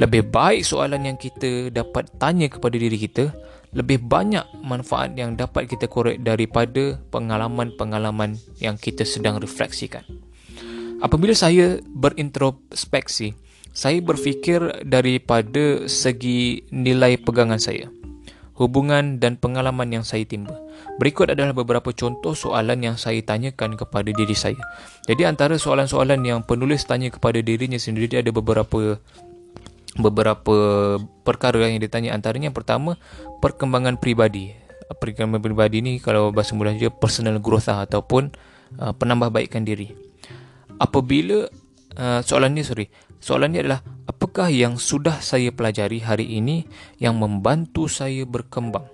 Lebih 0.00 0.32
baik 0.32 0.64
soalan 0.64 1.04
yang 1.04 1.20
kita 1.20 1.68
dapat 1.68 2.08
tanya 2.16 2.48
kepada 2.48 2.80
diri 2.80 2.96
kita, 2.96 3.28
lebih 3.76 4.00
banyak 4.08 4.64
manfaat 4.64 5.12
yang 5.20 5.36
dapat 5.36 5.68
kita 5.68 5.84
korek 5.84 6.24
daripada 6.24 6.96
pengalaman-pengalaman 7.12 8.40
yang 8.64 8.80
kita 8.80 9.04
sedang 9.04 9.36
refleksikan. 9.36 10.00
Apabila 11.04 11.36
saya 11.36 11.76
berintrospeksi, 11.84 13.36
saya 13.70 14.02
berfikir 14.02 14.82
daripada 14.82 15.86
segi 15.86 16.66
nilai 16.74 17.16
pegangan 17.22 17.62
saya, 17.62 17.86
hubungan 18.58 19.22
dan 19.22 19.38
pengalaman 19.38 19.88
yang 19.94 20.04
saya 20.04 20.26
timba. 20.26 20.58
Berikut 20.98 21.32
adalah 21.32 21.56
beberapa 21.56 21.94
contoh 21.96 22.36
soalan 22.36 22.82
yang 22.84 22.96
saya 23.00 23.22
tanyakan 23.24 23.78
kepada 23.78 24.10
diri 24.12 24.36
saya. 24.36 24.60
Jadi 25.08 25.24
antara 25.24 25.56
soalan-soalan 25.56 26.20
yang 26.26 26.40
penulis 26.44 26.84
tanya 26.84 27.08
kepada 27.08 27.40
dirinya 27.40 27.80
sendiri 27.80 28.20
ada 28.20 28.28
beberapa 28.34 29.00
beberapa 29.98 30.56
perkara 31.26 31.66
yang 31.66 31.82
ditanya 31.82 32.14
antaranya 32.14 32.52
yang 32.52 32.58
pertama 32.58 33.00
perkembangan 33.40 33.96
pribadi. 33.96 34.52
Perkembangan 34.90 35.40
pribadi 35.40 35.78
ni 35.80 35.92
kalau 36.02 36.34
bahasa 36.34 36.52
mudah 36.58 36.74
je 36.74 36.90
personal 36.90 37.38
growth 37.38 37.70
lah, 37.70 37.86
ataupun 37.86 38.34
uh, 38.76 38.92
penambahbaikan 38.92 39.62
diri. 39.62 39.94
Apabila 40.76 41.46
uh, 41.96 42.20
soalan 42.26 42.58
ni 42.58 42.66
sorry 42.66 42.90
Soalan 43.20 43.52
ini 43.52 43.68
adalah 43.68 43.84
apakah 44.08 44.48
yang 44.48 44.80
sudah 44.80 45.20
saya 45.20 45.52
pelajari 45.52 46.00
hari 46.00 46.40
ini 46.40 46.64
yang 46.96 47.20
membantu 47.20 47.84
saya 47.84 48.24
berkembang? 48.24 48.88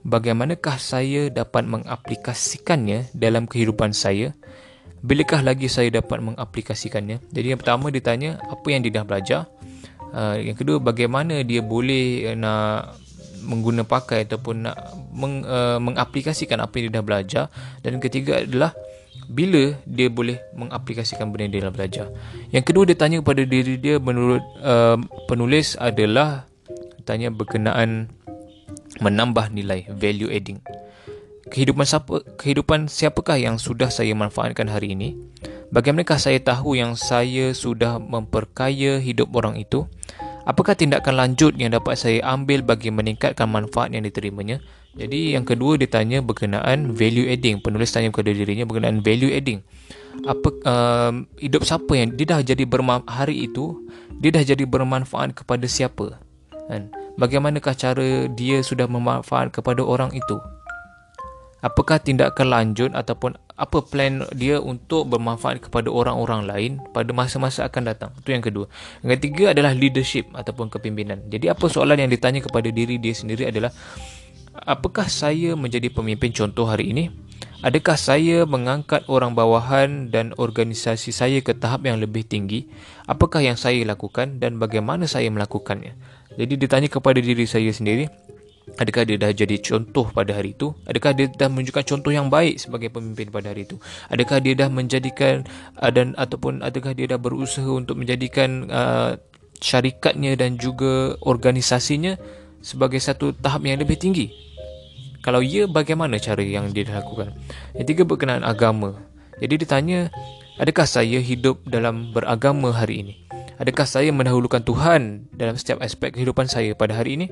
Bagaimanakah 0.00 0.80
saya 0.80 1.28
dapat 1.28 1.68
mengaplikasikannya 1.68 3.12
dalam 3.12 3.44
kehidupan 3.44 3.92
saya? 3.92 4.32
Bilakah 5.04 5.44
lagi 5.44 5.68
saya 5.68 5.92
dapat 5.92 6.24
mengaplikasikannya? 6.24 7.20
Jadi 7.28 7.52
yang 7.52 7.60
pertama 7.60 7.92
ditanya 7.92 8.40
apa 8.48 8.64
yang 8.72 8.80
dia 8.80 8.96
dah 8.96 9.04
belajar. 9.04 9.40
Uh, 10.14 10.40
yang 10.40 10.56
kedua 10.56 10.80
bagaimana 10.80 11.44
dia 11.44 11.60
boleh 11.60 12.32
uh, 12.32 12.36
nak 12.36 12.96
mengguna 13.44 13.84
pakai 13.84 14.24
ataupun 14.24 14.64
nak 14.64 14.76
meng, 15.12 15.44
uh, 15.44 15.76
mengaplikasikan 15.76 16.64
apa 16.64 16.80
yang 16.80 16.84
dia 16.88 16.96
dah 16.96 17.04
belajar. 17.04 17.44
Dan 17.84 18.00
ketiga 18.00 18.40
adalah 18.40 18.72
bila 19.30 19.74
dia 19.88 20.08
boleh 20.12 20.38
mengaplikasikan 20.54 21.30
benda 21.32 21.48
dia 21.48 21.60
dalam 21.64 21.74
belajar. 21.74 22.06
Yang 22.52 22.64
kedua 22.70 22.84
dia 22.84 22.96
tanya 22.98 23.20
kepada 23.24 23.42
diri 23.46 23.74
dia 23.80 23.96
menurut 23.98 24.42
uh, 24.60 25.00
penulis 25.26 25.78
adalah 25.80 26.44
tanya 27.04 27.32
berkenaan 27.32 28.08
menambah 29.00 29.50
nilai 29.50 29.88
value 29.90 30.30
adding. 30.30 30.60
Kehidupan 31.44 31.84
siapa 31.84 32.24
kehidupan 32.40 32.88
siapakah 32.88 33.36
yang 33.36 33.60
sudah 33.60 33.92
saya 33.92 34.16
manfaatkan 34.16 34.66
hari 34.70 34.96
ini? 34.96 35.18
Bagaimanakah 35.74 36.16
saya 36.22 36.38
tahu 36.38 36.78
yang 36.78 36.94
saya 36.94 37.50
sudah 37.50 37.98
memperkaya 37.98 39.02
hidup 39.02 39.34
orang 39.34 39.58
itu? 39.58 39.84
Apakah 40.44 40.76
tindakan 40.76 41.16
lanjut 41.16 41.56
yang 41.56 41.72
dapat 41.72 41.96
saya 41.96 42.20
ambil 42.22 42.60
bagi 42.60 42.92
meningkatkan 42.92 43.48
manfaat 43.48 43.90
yang 43.90 44.04
diterimanya? 44.04 44.60
Jadi 44.94 45.34
yang 45.34 45.42
kedua 45.42 45.74
dia 45.74 45.90
tanya 45.90 46.22
berkenaan 46.22 46.94
value 46.94 47.26
adding. 47.26 47.58
Penulis 47.58 47.90
tanya 47.90 48.14
kepada 48.14 48.30
dirinya 48.30 48.62
berkenaan 48.62 49.02
value 49.02 49.34
adding. 49.34 49.60
Apa 50.22 50.48
uh, 50.62 51.12
hidup 51.42 51.66
siapa 51.66 51.92
yang 51.98 52.14
dia 52.14 52.38
dah 52.38 52.40
jadi 52.40 52.62
bermanfaat 52.62 53.10
hari 53.10 53.50
itu, 53.50 53.74
dia 54.22 54.30
dah 54.30 54.46
jadi 54.46 54.62
bermanfaat 54.62 55.34
kepada 55.34 55.66
siapa? 55.66 56.22
Kan? 56.70 56.94
Bagaimanakah 57.18 57.74
cara 57.74 58.30
dia 58.30 58.62
sudah 58.62 58.86
bermanfaat 58.86 59.50
kepada 59.50 59.82
orang 59.82 60.14
itu? 60.14 60.38
Apakah 61.64 61.96
tindakan 61.96 62.52
lanjut 62.52 62.90
ataupun 62.92 63.40
apa 63.56 63.78
plan 63.86 64.20
dia 64.36 64.60
untuk 64.60 65.08
bermanfaat 65.08 65.64
kepada 65.64 65.88
orang-orang 65.88 66.44
lain 66.44 66.72
pada 66.92 67.08
masa-masa 67.16 67.64
akan 67.64 67.88
datang? 67.88 68.10
Itu 68.20 68.36
yang 68.36 68.44
kedua. 68.44 68.68
Yang 69.00 69.10
ketiga 69.18 69.56
adalah 69.56 69.72
leadership 69.72 70.28
ataupun 70.36 70.68
kepimpinan. 70.68 71.24
Jadi 71.32 71.48
apa 71.48 71.64
soalan 71.66 72.04
yang 72.04 72.12
ditanya 72.12 72.44
kepada 72.44 72.68
diri 72.68 73.00
dia 73.00 73.16
sendiri 73.16 73.48
adalah 73.48 73.72
apakah 74.54 75.10
saya 75.10 75.58
menjadi 75.58 75.90
pemimpin 75.90 76.30
contoh 76.30 76.70
hari 76.70 76.94
ini? 76.94 77.10
Adakah 77.64 77.96
saya 77.96 78.44
mengangkat 78.44 79.08
orang 79.08 79.32
bawahan 79.32 80.12
dan 80.12 80.36
organisasi 80.36 81.16
saya 81.16 81.40
ke 81.40 81.56
tahap 81.56 81.88
yang 81.88 81.96
lebih 81.96 82.20
tinggi? 82.20 82.68
Apakah 83.08 83.40
yang 83.40 83.56
saya 83.56 83.80
lakukan 83.88 84.36
dan 84.36 84.60
bagaimana 84.60 85.08
saya 85.08 85.32
melakukannya? 85.32 85.96
Jadi 86.36 86.60
ditanya 86.60 86.92
kepada 86.92 87.24
diri 87.24 87.48
saya 87.48 87.72
sendiri, 87.72 88.04
adakah 88.76 89.08
dia 89.08 89.16
dah 89.16 89.32
jadi 89.32 89.56
contoh 89.64 90.12
pada 90.12 90.36
hari 90.36 90.52
itu? 90.52 90.76
Adakah 90.84 91.16
dia 91.16 91.26
dah 91.32 91.48
menunjukkan 91.48 91.84
contoh 91.88 92.12
yang 92.12 92.28
baik 92.28 92.60
sebagai 92.60 92.92
pemimpin 92.92 93.32
pada 93.32 93.56
hari 93.56 93.64
itu? 93.64 93.80
Adakah 94.12 94.44
dia 94.44 94.52
dah 94.52 94.68
menjadikan 94.68 95.48
uh, 95.80 95.88
dan 95.88 96.12
ataupun 96.20 96.60
adakah 96.60 96.92
dia 96.92 97.16
dah 97.16 97.20
berusaha 97.20 97.64
untuk 97.64 97.96
menjadikan 97.96 98.68
uh, 98.68 99.16
syarikatnya 99.56 100.36
dan 100.36 100.60
juga 100.60 101.16
organisasinya 101.24 102.20
sebagai 102.60 103.00
satu 103.00 103.32
tahap 103.32 103.64
yang 103.64 103.80
lebih 103.80 103.96
tinggi? 103.96 104.43
Kalau 105.24 105.40
ya, 105.40 105.64
bagaimana 105.64 106.20
cara 106.20 106.44
yang 106.44 106.68
dia 106.76 106.84
lakukan? 106.84 107.32
Yang 107.72 107.96
tiga 107.96 108.02
berkenaan 108.04 108.44
agama. 108.44 108.92
Jadi 109.40 109.64
ditanya, 109.64 110.12
adakah 110.60 110.84
saya 110.84 111.16
hidup 111.16 111.64
dalam 111.64 112.12
beragama 112.12 112.76
hari 112.76 113.00
ini? 113.00 113.14
Adakah 113.56 113.88
saya 113.88 114.12
mendahulukan 114.12 114.60
Tuhan 114.60 115.32
dalam 115.32 115.56
setiap 115.56 115.80
aspek 115.80 116.12
kehidupan 116.12 116.44
saya 116.44 116.76
pada 116.76 116.92
hari 116.92 117.16
ini? 117.16 117.26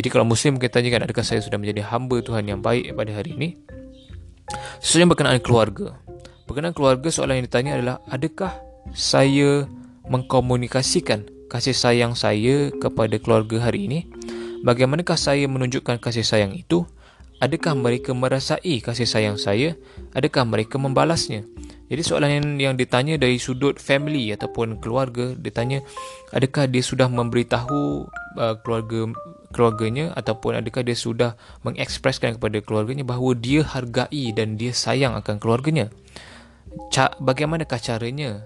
Jadi 0.00 0.08
kalau 0.08 0.24
Muslim 0.24 0.56
kita 0.56 0.80
tanyakan 0.80 1.04
adakah 1.04 1.26
saya 1.26 1.44
sudah 1.44 1.60
menjadi 1.60 1.84
hamba 1.92 2.24
Tuhan 2.24 2.48
yang 2.48 2.64
baik 2.64 2.96
pada 2.96 3.12
hari 3.12 3.36
ini? 3.36 3.48
Sesuatu 4.80 5.12
berkenaan 5.12 5.44
keluarga. 5.44 5.92
Berkenaan 6.48 6.72
keluarga 6.72 7.12
soalan 7.12 7.42
yang 7.42 7.46
ditanya 7.50 7.76
adalah 7.76 7.96
adakah 8.08 8.56
saya 8.96 9.68
mengkomunikasikan 10.08 11.28
kasih 11.52 11.76
sayang 11.76 12.16
saya 12.16 12.72
kepada 12.80 13.20
keluarga 13.20 13.68
hari 13.68 13.90
ini? 13.90 14.08
Bagaimanakah 14.62 15.14
saya 15.14 15.46
menunjukkan 15.46 16.02
kasih 16.02 16.26
sayang 16.26 16.54
itu? 16.54 16.82
Adakah 17.38 17.78
mereka 17.78 18.10
merasai 18.10 18.82
kasih 18.82 19.06
sayang 19.06 19.38
saya? 19.38 19.78
Adakah 20.10 20.42
mereka 20.42 20.74
membalasnya? 20.82 21.46
Jadi 21.88 22.02
soalan 22.04 22.30
yang, 22.34 22.46
yang 22.58 22.74
ditanya 22.74 23.16
dari 23.16 23.40
sudut 23.40 23.80
family 23.80 24.28
ataupun 24.34 24.82
keluarga, 24.82 25.32
ditanya 25.38 25.80
adakah 26.34 26.68
dia 26.68 26.84
sudah 26.84 27.08
memberitahu 27.08 28.10
uh, 28.36 28.54
keluarga 28.60 29.08
keluarganya 29.48 30.12
ataupun 30.12 30.60
adakah 30.60 30.84
dia 30.84 30.92
sudah 30.92 31.40
mengekspreskan 31.64 32.36
kepada 32.36 32.60
keluarganya 32.60 33.08
bahawa 33.08 33.32
dia 33.32 33.64
hargai 33.64 34.36
dan 34.36 34.60
dia 34.60 34.76
sayang 34.76 35.16
akan 35.16 35.40
keluarganya? 35.40 35.88
Ca- 36.92 37.16
bagaimanakah 37.16 37.80
caranya? 37.80 38.44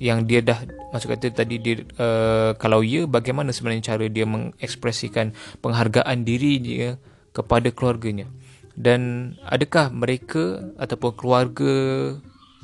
Yang 0.00 0.24
dia 0.24 0.40
dah 0.40 0.64
maksud 0.90 1.12
kata 1.12 1.44
tadi 1.44 1.60
dia 1.60 1.84
uh, 2.00 2.56
kalau 2.56 2.80
ya 2.80 3.04
bagaimana 3.04 3.52
sebenarnya 3.52 3.94
cara 3.94 4.08
dia 4.08 4.24
mengekspresikan 4.24 5.36
penghargaan 5.60 6.24
diri 6.24 6.56
dia 6.56 6.96
kepada 7.36 7.68
keluarganya? 7.70 8.26
Dan 8.74 9.34
adakah 9.44 9.92
mereka 9.92 10.72
ataupun 10.80 11.12
keluarga 11.12 11.74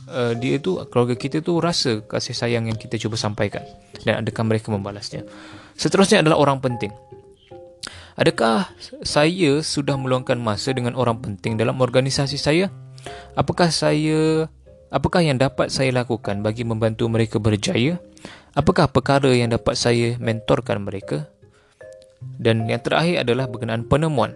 uh, 0.09 0.33
dia 0.39 0.57
tu 0.57 0.81
keluarga 0.89 1.13
kita 1.13 1.45
tu 1.45 1.61
rasa 1.61 2.01
kasih 2.09 2.33
sayang 2.33 2.73
yang 2.73 2.79
kita 2.81 2.97
cuba 2.97 3.21
sampaikan? 3.21 3.63
Dan 4.01 4.25
adakah 4.25 4.43
mereka 4.49 4.73
membalasnya? 4.73 5.29
Seterusnya 5.77 6.25
adalah 6.25 6.41
orang 6.41 6.65
penting. 6.65 6.89
Adakah 8.17 8.73
saya 9.05 9.61
sudah 9.61 10.01
meluangkan 10.01 10.41
masa 10.41 10.73
dengan 10.73 10.97
orang 10.97 11.21
penting 11.21 11.61
dalam 11.61 11.77
organisasi 11.85 12.41
saya? 12.41 12.73
Apakah 13.37 13.69
saya 13.69 14.49
Apakah 14.97 15.21
yang 15.21 15.37
dapat 15.37 15.69
saya 15.69 15.93
lakukan 15.93 16.41
bagi 16.41 16.65
membantu 16.65 17.05
mereka 17.13 17.37
berjaya? 17.37 18.01
Apakah 18.57 18.89
perkara 18.89 19.29
yang 19.37 19.53
dapat 19.53 19.77
saya 19.77 20.17
mentorkan 20.17 20.89
mereka? 20.89 21.29
Dan 22.41 22.65
yang 22.65 22.81
terakhir 22.81 23.29
adalah 23.29 23.45
berkenaan 23.45 23.85
penemuan. 23.85 24.33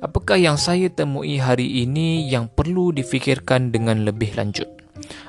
Apakah 0.00 0.40
yang 0.40 0.56
saya 0.56 0.88
temui 0.88 1.36
hari 1.36 1.84
ini 1.84 2.24
yang 2.24 2.48
perlu 2.48 2.88
difikirkan 2.88 3.68
dengan 3.68 4.08
lebih 4.08 4.32
lanjut? 4.40 4.64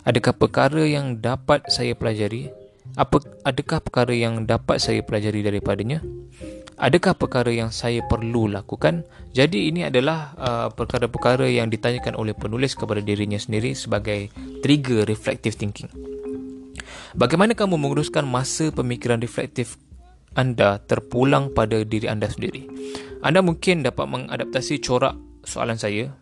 Adakah 0.07 0.31
perkara 0.39 0.87
yang 0.87 1.19
dapat 1.19 1.67
saya 1.67 1.91
pelajari? 1.91 2.47
Apa 2.95 3.19
adakah 3.43 3.83
perkara 3.83 4.13
yang 4.15 4.47
dapat 4.47 4.79
saya 4.79 5.03
pelajari 5.03 5.43
daripadanya? 5.43 5.99
adakah 6.77 7.17
perkara 7.17 7.49
yang 7.49 7.73
saya 7.73 8.05
perlu 8.05 8.47
lakukan? 8.47 9.03
Jadi 9.33 9.69
ini 9.69 9.85
adalah 9.85 10.33
uh, 10.37 10.67
perkara-perkara 10.71 11.49
yang 11.49 11.67
ditanyakan 11.67 12.15
oleh 12.15 12.37
penulis 12.37 12.77
kepada 12.77 13.01
dirinya 13.01 13.37
sendiri 13.37 13.73
sebagai 13.73 14.29
trigger 14.61 15.03
reflective 15.09 15.57
thinking. 15.57 15.89
Bagaimana 17.17 17.57
kamu 17.57 17.81
menguruskan 17.81 18.29
masa 18.29 18.69
pemikiran 18.69 19.17
reflektif 19.17 19.81
anda 20.37 20.77
terpulang 20.85 21.49
pada 21.49 21.81
diri 21.81 22.05
anda 22.05 22.29
sendiri? 22.29 22.69
Anda 23.25 23.41
mungkin 23.41 23.81
dapat 23.81 24.05
mengadaptasi 24.05 24.77
corak 24.85 25.17
soalan 25.41 25.81
saya. 25.81 26.13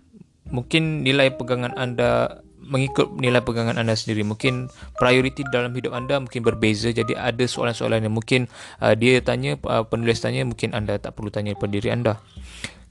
Mungkin 0.47 1.03
nilai 1.03 1.35
pegangan 1.35 1.75
anda 1.75 2.39
mengikut 2.65 3.13
nilai 3.17 3.41
pegangan 3.41 3.77
anda 3.77 3.93
sendiri. 3.93 4.25
Mungkin 4.25 4.67
prioriti 4.97 5.45
dalam 5.53 5.71
hidup 5.71 5.93
anda 5.93 6.17
mungkin 6.19 6.41
berbeza. 6.41 6.91
Jadi 6.91 7.13
ada 7.13 7.45
soalan-soalan 7.45 8.05
yang 8.09 8.15
mungkin 8.15 8.51
uh, 8.81 8.97
dia 8.97 9.21
tanya 9.21 9.55
uh, 9.69 9.85
penulis 9.85 10.19
tanya 10.19 10.43
mungkin 10.43 10.73
anda 10.73 10.97
tak 10.97 11.15
perlu 11.15 11.29
tanya 11.29 11.53
kepada 11.53 11.71
diri 11.71 11.89
anda. 11.93 12.19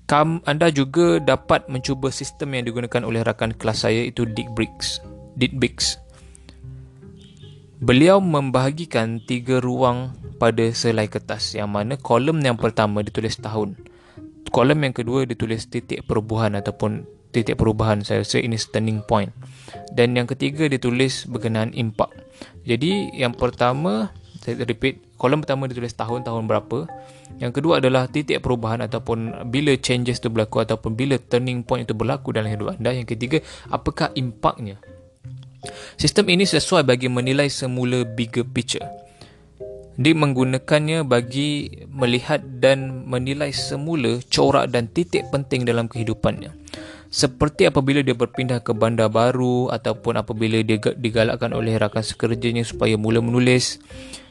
Kam, 0.04 0.44
anda 0.44 0.68
juga 0.68 1.16
dapat 1.18 1.66
mencuba 1.72 2.12
sistem 2.12 2.54
yang 2.54 2.68
digunakan 2.68 3.02
oleh 3.08 3.24
rakan 3.24 3.56
kelas 3.56 3.88
saya 3.88 4.04
itu 4.04 4.28
Dick 4.28 4.52
Briggs. 4.52 5.00
Dick 5.34 5.56
Briggs. 5.56 5.96
Beliau 7.84 8.20
membahagikan 8.20 9.20
tiga 9.24 9.60
ruang 9.60 10.16
pada 10.40 10.72
selai 10.72 11.08
kertas 11.08 11.56
yang 11.56 11.72
mana 11.72 12.00
kolom 12.00 12.40
yang 12.40 12.56
pertama 12.56 13.04
ditulis 13.04 13.36
tahun 13.40 13.76
kolom 14.54 14.86
yang 14.86 14.94
kedua 14.94 15.26
ditulis 15.26 15.66
titik 15.66 16.06
perubahan 16.06 16.54
ataupun 16.54 17.02
titik 17.34 17.58
perubahan 17.58 18.06
saya 18.06 18.22
rasa 18.22 18.38
ini 18.38 18.54
turning 18.54 19.02
point. 19.02 19.34
Dan 19.90 20.14
yang 20.14 20.30
ketiga 20.30 20.70
ditulis 20.70 21.26
berkenaan 21.26 21.74
impak. 21.74 22.14
Jadi 22.62 23.10
yang 23.18 23.34
pertama 23.34 24.14
saya 24.38 24.60
repeat 24.62 25.00
kolom 25.18 25.42
pertama 25.42 25.66
ditulis 25.66 25.90
tahun 25.98 26.22
tahun 26.22 26.46
berapa. 26.46 26.86
Yang 27.42 27.52
kedua 27.58 27.82
adalah 27.82 28.06
titik 28.06 28.38
perubahan 28.44 28.84
ataupun 28.86 29.50
bila 29.50 29.74
changes 29.80 30.22
itu 30.22 30.30
berlaku 30.30 30.62
ataupun 30.62 30.94
bila 30.94 31.18
turning 31.18 31.66
point 31.66 31.82
itu 31.82 31.96
berlaku 31.96 32.30
dalam 32.30 32.52
hidup 32.52 32.78
anda. 32.78 32.94
Yang 32.94 33.18
ketiga 33.18 33.38
apakah 33.72 34.14
impaknya? 34.14 34.78
Sistem 35.96 36.28
ini 36.28 36.44
sesuai 36.44 36.84
bagi 36.84 37.08
menilai 37.08 37.48
semula 37.48 38.04
bigger 38.04 38.44
picture. 38.44 38.84
Dia 39.94 40.12
menggunakannya 40.12 41.06
bagi 41.06 41.70
melihat 41.86 42.42
dan 42.58 43.06
menilai 43.06 43.54
semula 43.54 44.18
corak 44.26 44.74
dan 44.74 44.90
titik 44.90 45.30
penting 45.30 45.62
dalam 45.62 45.86
kehidupannya 45.86 46.50
seperti 47.14 47.70
apabila 47.70 48.02
dia 48.02 48.18
berpindah 48.18 48.58
ke 48.58 48.74
bandar 48.74 49.06
baru 49.06 49.70
ataupun 49.70 50.18
apabila 50.18 50.58
dia 50.66 50.82
digalakkan 50.98 51.54
oleh 51.54 51.78
rakan 51.78 52.02
sekerjanya 52.02 52.66
supaya 52.66 52.98
mula 52.98 53.22
menulis. 53.22 53.78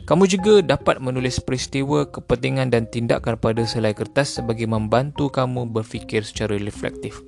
Kamu 0.03 0.27
juga 0.27 0.59
dapat 0.59 0.99
menulis 0.99 1.39
peristiwa, 1.39 2.03
kepentingan 2.03 2.75
dan 2.75 2.91
tindakan 2.91 3.39
pada 3.39 3.63
selai 3.63 3.95
kertas 3.95 4.35
sebagai 4.35 4.67
membantu 4.67 5.31
kamu 5.31 5.71
berfikir 5.71 6.27
secara 6.27 6.59
reflektif. 6.59 7.23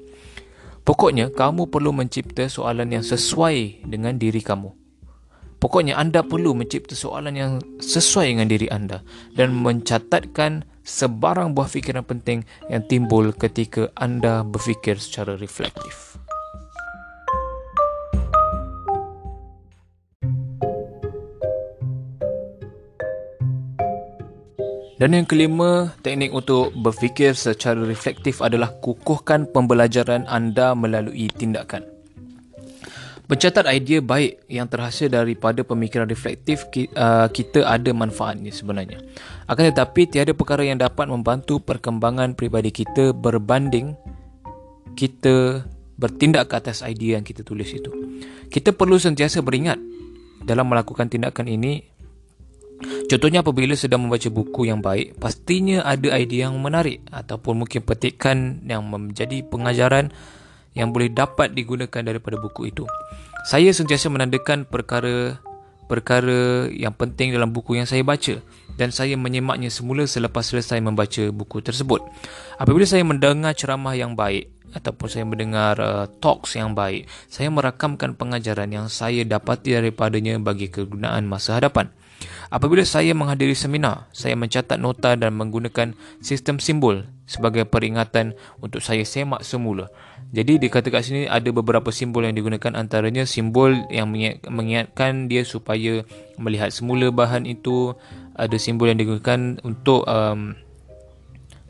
Pokoknya, 0.84 1.32
kamu 1.32 1.72
perlu 1.72 1.96
mencipta 1.96 2.52
soalan 2.52 2.92
yang 2.92 3.08
sesuai 3.08 3.88
dengan 3.88 4.20
diri 4.20 4.44
kamu. 4.44 4.76
Pokoknya, 5.64 5.96
anda 5.96 6.20
perlu 6.20 6.52
mencipta 6.52 7.00
soalan 7.00 7.32
yang 7.32 7.52
sesuai 7.80 8.36
dengan 8.36 8.52
diri 8.52 8.68
anda 8.68 9.08
dan 9.40 9.56
mencatatkan 9.56 10.68
sebarang 10.86 11.58
buah 11.58 11.66
fikiran 11.66 12.06
penting 12.06 12.46
yang 12.70 12.86
timbul 12.86 13.34
ketika 13.34 13.90
anda 13.98 14.46
berfikir 14.46 15.02
secara 15.02 15.34
reflektif. 15.34 16.22
Dan 24.96 25.12
yang 25.12 25.28
kelima, 25.28 25.92
teknik 26.08 26.32
untuk 26.32 26.72
berfikir 26.72 27.36
secara 27.36 27.84
reflektif 27.84 28.40
adalah 28.40 28.72
kukuhkan 28.80 29.44
pembelajaran 29.52 30.24
anda 30.24 30.72
melalui 30.72 31.28
tindakan. 31.36 31.95
Pencatat 33.26 33.66
idea 33.74 34.06
baik 34.06 34.46
yang 34.46 34.70
terhasil 34.70 35.10
daripada 35.10 35.66
pemikiran 35.66 36.06
reflektif 36.06 36.70
uh, 36.94 37.26
kita 37.30 37.66
ada 37.66 37.90
manfaatnya 37.90 38.54
sebenarnya. 38.54 39.02
Akan 39.50 39.66
tetapi 39.66 40.06
tiada 40.06 40.38
perkara 40.38 40.62
yang 40.62 40.78
dapat 40.78 41.10
membantu 41.10 41.58
perkembangan 41.58 42.38
peribadi 42.38 42.70
kita 42.70 43.18
berbanding 43.18 43.98
kita 44.94 45.66
bertindak 45.98 46.54
ke 46.54 46.56
atas 46.60 46.86
idea 46.86 47.18
yang 47.18 47.26
kita 47.26 47.42
tulis 47.42 47.68
itu. 47.74 47.90
Kita 48.54 48.78
perlu 48.78 49.02
sentiasa 49.02 49.42
beringat 49.42 49.82
dalam 50.46 50.70
melakukan 50.70 51.10
tindakan 51.10 51.50
ini 51.50 51.96
Contohnya 53.06 53.40
apabila 53.40 53.72
sedang 53.78 54.04
membaca 54.04 54.28
buku 54.28 54.68
yang 54.68 54.84
baik, 54.84 55.16
pastinya 55.16 55.86
ada 55.88 56.12
idea 56.18 56.52
yang 56.52 56.60
menarik 56.60 57.06
ataupun 57.08 57.64
mungkin 57.64 57.86
petikan 57.86 58.66
yang 58.68 58.84
menjadi 58.84 59.46
pengajaran 59.48 60.12
yang 60.76 60.92
boleh 60.92 61.10
dapat 61.10 61.56
digunakan 61.56 62.04
daripada 62.04 62.36
buku 62.38 62.70
itu. 62.70 62.86
Saya 63.48 63.72
sentiasa 63.72 64.12
menandakan 64.12 64.68
perkara 64.68 65.40
perkara 65.86 66.66
yang 66.74 66.92
penting 66.98 67.32
dalam 67.32 67.54
buku 67.54 67.78
yang 67.78 67.86
saya 67.86 68.02
baca 68.02 68.42
dan 68.76 68.90
saya 68.92 69.16
menyemaknya 69.16 69.72
semula 69.72 70.04
selepas 70.04 70.44
selesai 70.44 70.82
membaca 70.84 71.24
buku 71.32 71.64
tersebut. 71.64 72.04
Apabila 72.60 72.84
saya 72.84 73.06
mendengar 73.08 73.56
ceramah 73.56 73.96
yang 73.96 74.18
baik 74.18 74.52
ataupun 74.76 75.08
saya 75.08 75.24
mendengar 75.24 75.80
uh, 75.80 76.06
talks 76.20 76.60
yang 76.60 76.76
baik, 76.76 77.08
saya 77.32 77.48
merakamkan 77.48 78.18
pengajaran 78.20 78.68
yang 78.68 78.88
saya 78.92 79.24
dapati 79.24 79.78
daripadanya 79.80 80.36
bagi 80.42 80.68
kegunaan 80.68 81.24
masa 81.24 81.62
hadapan. 81.62 81.88
Apabila 82.54 82.86
saya 82.86 83.12
menghadiri 83.18 83.58
seminar, 83.58 84.08
saya 84.14 84.38
mencatat 84.38 84.78
nota 84.78 85.18
dan 85.18 85.34
menggunakan 85.36 85.98
sistem 86.22 86.62
simbol 86.62 87.06
sebagai 87.26 87.66
peringatan 87.66 88.38
untuk 88.62 88.80
saya 88.82 89.02
semak 89.02 89.42
semula. 89.42 89.90
Jadi 90.36 90.62
dikata 90.62 90.94
kat 90.94 91.06
sini 91.06 91.22
ada 91.26 91.48
beberapa 91.50 91.90
simbol 91.90 92.26
yang 92.26 92.38
digunakan 92.38 92.76
antaranya 92.78 93.26
simbol 93.26 93.74
yang 93.90 94.10
mengingatkan 94.46 95.32
dia 95.32 95.42
supaya 95.48 96.06
melihat 96.38 96.70
semula 96.70 97.10
bahan 97.10 97.50
itu 97.50 97.98
ada 98.36 98.58
simbol 98.60 98.92
yang 98.92 99.00
digunakan 99.00 99.58
untuk 99.64 100.04
um, 100.06 100.54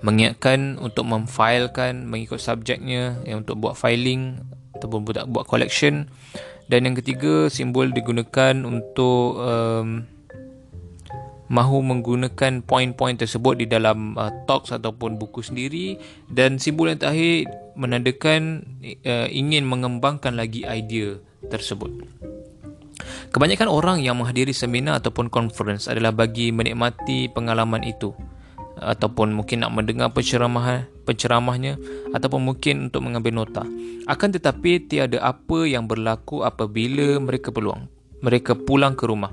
mengingatkan 0.04 0.78
untuk 0.82 1.08
memfilekan 1.08 2.06
mengikut 2.06 2.38
subjeknya 2.38 3.22
yang 3.24 3.46
untuk 3.46 3.58
buat 3.58 3.80
filing 3.80 4.44
ataupun 4.76 5.08
buat 5.08 5.26
buat 5.32 5.46
collection 5.48 6.12
dan 6.68 6.90
yang 6.90 6.96
ketiga 6.98 7.48
simbol 7.48 7.88
digunakan 7.90 8.54
untuk 8.66 9.38
um, 9.40 10.10
mahu 11.48 11.86
menggunakan 11.86 12.66
poin-poin 12.66 13.14
tersebut 13.14 13.62
di 13.62 13.66
dalam 13.70 14.18
uh, 14.18 14.34
talks 14.50 14.74
ataupun 14.74 15.22
buku 15.22 15.46
sendiri 15.46 15.98
dan 16.30 16.58
simbol 16.58 16.90
yang 16.90 16.98
terakhir 16.98 17.46
menandakan 17.78 18.66
uh, 19.06 19.28
ingin 19.30 19.66
mengembangkan 19.68 20.34
lagi 20.34 20.66
idea 20.66 21.22
tersebut. 21.50 21.92
Kebanyakan 23.30 23.68
orang 23.68 23.98
yang 24.00 24.16
menghadiri 24.16 24.56
seminar 24.56 25.04
ataupun 25.04 25.28
conference 25.28 25.92
adalah 25.92 26.16
bagi 26.16 26.56
menikmati 26.56 27.28
pengalaman 27.28 27.84
itu 27.84 28.16
ataupun 28.76 29.32
mungkin 29.36 29.64
nak 29.64 29.72
mendengar 29.72 30.12
penceramah 30.12 30.88
penceramahnya 31.08 31.80
ataupun 32.12 32.44
mungkin 32.44 32.92
untuk 32.92 33.04
mengambil 33.04 33.44
nota. 33.46 33.64
Akan 34.08 34.32
tetapi 34.32 34.88
tiada 34.88 35.20
apa 35.22 35.68
yang 35.68 35.86
berlaku 35.86 36.44
apabila 36.48 37.20
mereka 37.20 37.52
peluang 37.52 37.92
mereka 38.26 38.58
pulang 38.58 38.98
ke 38.98 39.06
rumah. 39.06 39.30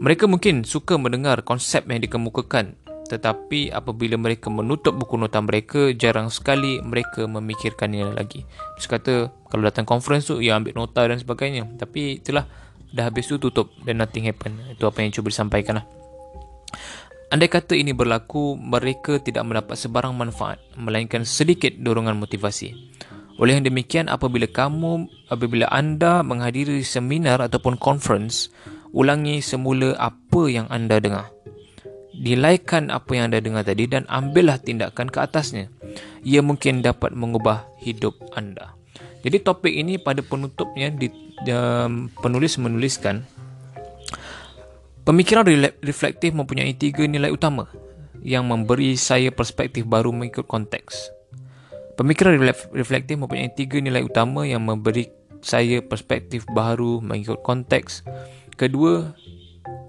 Mereka 0.00 0.24
mungkin 0.24 0.64
suka 0.64 0.96
mendengar 0.96 1.44
konsep 1.44 1.84
yang 1.84 2.00
dikemukakan 2.00 2.80
tetapi 3.10 3.74
apabila 3.74 4.14
mereka 4.14 4.48
menutup 4.48 4.94
buku 4.94 5.18
nota 5.18 5.42
mereka 5.42 5.90
jarang 5.92 6.30
sekali 6.30 6.78
mereka 6.78 7.26
memikirkannya 7.26 8.14
lagi. 8.14 8.46
Saya 8.78 8.96
kata 8.96 9.14
kalau 9.50 9.66
datang 9.66 9.82
conference 9.82 10.30
tu 10.30 10.38
ya 10.38 10.56
ambil 10.56 10.78
nota 10.78 11.04
dan 11.04 11.18
sebagainya 11.18 11.66
tapi 11.74 12.22
itulah 12.22 12.46
dah 12.94 13.10
habis 13.10 13.28
tu 13.28 13.36
tutup 13.36 13.76
dan 13.84 14.00
nothing 14.00 14.24
happen. 14.24 14.56
Itu 14.72 14.88
apa 14.88 15.04
yang 15.04 15.12
cuba 15.12 15.28
disampaikan 15.28 15.82
lah. 15.82 15.86
Andai 17.30 17.46
kata 17.46 17.78
ini 17.78 17.94
berlaku, 17.94 18.58
mereka 18.58 19.22
tidak 19.22 19.46
mendapat 19.46 19.78
sebarang 19.78 20.10
manfaat, 20.18 20.58
melainkan 20.74 21.22
sedikit 21.22 21.70
dorongan 21.78 22.18
motivasi. 22.18 22.74
Oleh 23.38 23.54
yang 23.54 23.62
demikian, 23.62 24.10
apabila 24.10 24.50
kamu, 24.50 25.06
apabila 25.30 25.70
anda 25.70 26.26
menghadiri 26.26 26.82
seminar 26.82 27.38
ataupun 27.38 27.78
conference, 27.78 28.50
ulangi 28.90 29.42
semula 29.42 29.94
apa 29.98 30.42
yang 30.50 30.66
anda 30.70 30.98
dengar. 30.98 31.30
Nilaikan 32.20 32.92
apa 32.92 33.16
yang 33.16 33.32
anda 33.32 33.40
dengar 33.40 33.64
tadi 33.64 33.88
dan 33.88 34.04
ambillah 34.10 34.60
tindakan 34.60 35.08
ke 35.08 35.18
atasnya. 35.24 35.72
Ia 36.26 36.44
mungkin 36.44 36.84
dapat 36.84 37.16
mengubah 37.16 37.64
hidup 37.80 38.18
anda. 38.36 38.76
Jadi 39.24 39.40
topik 39.40 39.72
ini 39.72 39.96
pada 39.96 40.20
penutupnya 40.20 40.92
di, 40.92 41.08
um, 41.48 42.08
penulis 42.20 42.56
menuliskan 42.60 43.24
Pemikiran 45.00 45.42
reflektif 45.80 46.30
mempunyai 46.36 46.76
tiga 46.76 47.02
nilai 47.08 47.32
utama 47.32 47.66
yang 48.20 48.44
memberi 48.44 49.00
saya 49.00 49.32
perspektif 49.32 49.88
baru 49.88 50.12
mengikut 50.12 50.44
konteks. 50.44 51.10
Pemikiran 51.96 52.36
reflektif 52.70 53.16
mempunyai 53.16 53.48
tiga 53.50 53.80
nilai 53.80 54.04
utama 54.04 54.44
yang 54.44 54.60
memberi 54.60 55.08
saya 55.40 55.80
perspektif 55.80 56.44
baru 56.52 57.00
mengikut 57.00 57.40
konteks. 57.40 58.04
Kedua, 58.60 59.16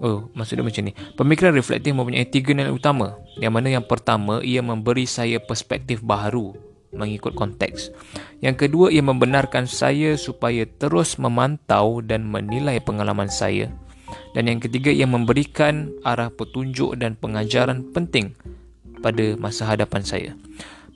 oh 0.00 0.32
maksudnya 0.32 0.64
macam 0.64 0.88
ni. 0.88 0.96
Pemikiran 0.96 1.52
reflektif 1.52 1.92
mempunyai 1.92 2.24
tiga 2.24 2.56
nilai 2.56 2.72
utama 2.72 3.20
yang 3.36 3.52
mana 3.52 3.68
yang 3.68 3.84
pertama 3.84 4.40
ia 4.40 4.64
memberi 4.64 5.04
saya 5.04 5.36
perspektif 5.44 6.00
baru 6.00 6.56
mengikut 6.96 7.36
konteks. 7.36 7.92
Yang 8.40 8.64
kedua 8.64 8.88
ia 8.88 9.04
membenarkan 9.04 9.68
saya 9.68 10.16
supaya 10.16 10.64
terus 10.64 11.20
memantau 11.20 12.00
dan 12.00 12.24
menilai 12.24 12.80
pengalaman 12.80 13.28
saya 13.28 13.68
dan 14.32 14.48
yang 14.48 14.60
ketiga 14.60 14.88
ia 14.88 15.04
memberikan 15.04 15.92
arah 16.00 16.32
petunjuk 16.32 16.96
dan 16.96 17.12
pengajaran 17.20 17.92
penting 17.92 18.32
pada 19.04 19.36
masa 19.36 19.68
hadapan 19.68 20.00
saya. 20.00 20.30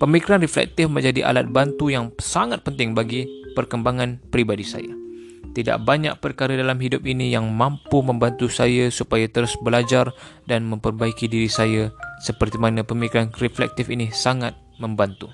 Pemikiran 0.00 0.40
reflektif 0.40 0.88
menjadi 0.88 1.28
alat 1.28 1.48
bantu 1.48 1.92
yang 1.92 2.08
sangat 2.20 2.64
penting 2.64 2.96
bagi 2.96 3.28
perkembangan 3.52 4.20
pribadi 4.32 4.64
saya. 4.64 5.05
Tidak 5.52 5.78
banyak 5.82 6.18
perkara 6.20 6.56
dalam 6.56 6.76
hidup 6.80 7.04
ini 7.06 7.32
yang 7.32 7.48
mampu 7.52 8.02
membantu 8.02 8.50
saya 8.50 8.88
supaya 8.90 9.28
terus 9.28 9.56
belajar 9.60 10.12
dan 10.44 10.66
memperbaiki 10.68 11.28
diri 11.28 11.48
saya 11.48 11.92
seperti 12.20 12.56
mana 12.56 12.82
pemikiran 12.82 13.32
reflektif 13.36 13.88
ini 13.92 14.10
sangat 14.12 14.56
membantu. 14.80 15.32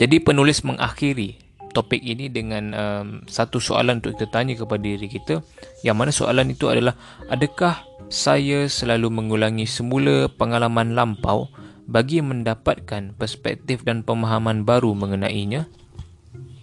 Jadi 0.00 0.18
penulis 0.20 0.66
mengakhiri 0.66 1.44
topik 1.74 2.00
ini 2.00 2.30
dengan 2.30 2.64
um, 2.72 3.06
satu 3.26 3.58
soalan 3.58 3.98
untuk 3.98 4.14
kita 4.16 4.30
tanya 4.30 4.54
kepada 4.54 4.80
diri 4.80 5.10
kita. 5.10 5.42
Yang 5.82 5.96
mana 5.98 6.10
soalan 6.14 6.48
itu 6.54 6.70
adalah 6.70 6.94
adakah 7.26 7.82
saya 8.08 8.70
selalu 8.70 9.10
mengulangi 9.10 9.66
semula 9.66 10.30
pengalaman 10.30 10.94
lampau 10.94 11.50
bagi 11.84 12.22
mendapatkan 12.24 13.12
perspektif 13.18 13.82
dan 13.82 14.06
pemahaman 14.06 14.62
baru 14.62 14.94
mengenainya? 14.94 15.66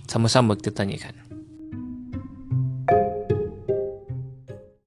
Sama-sama 0.10 0.58
kita 0.58 0.74
tanyakan 0.74 1.21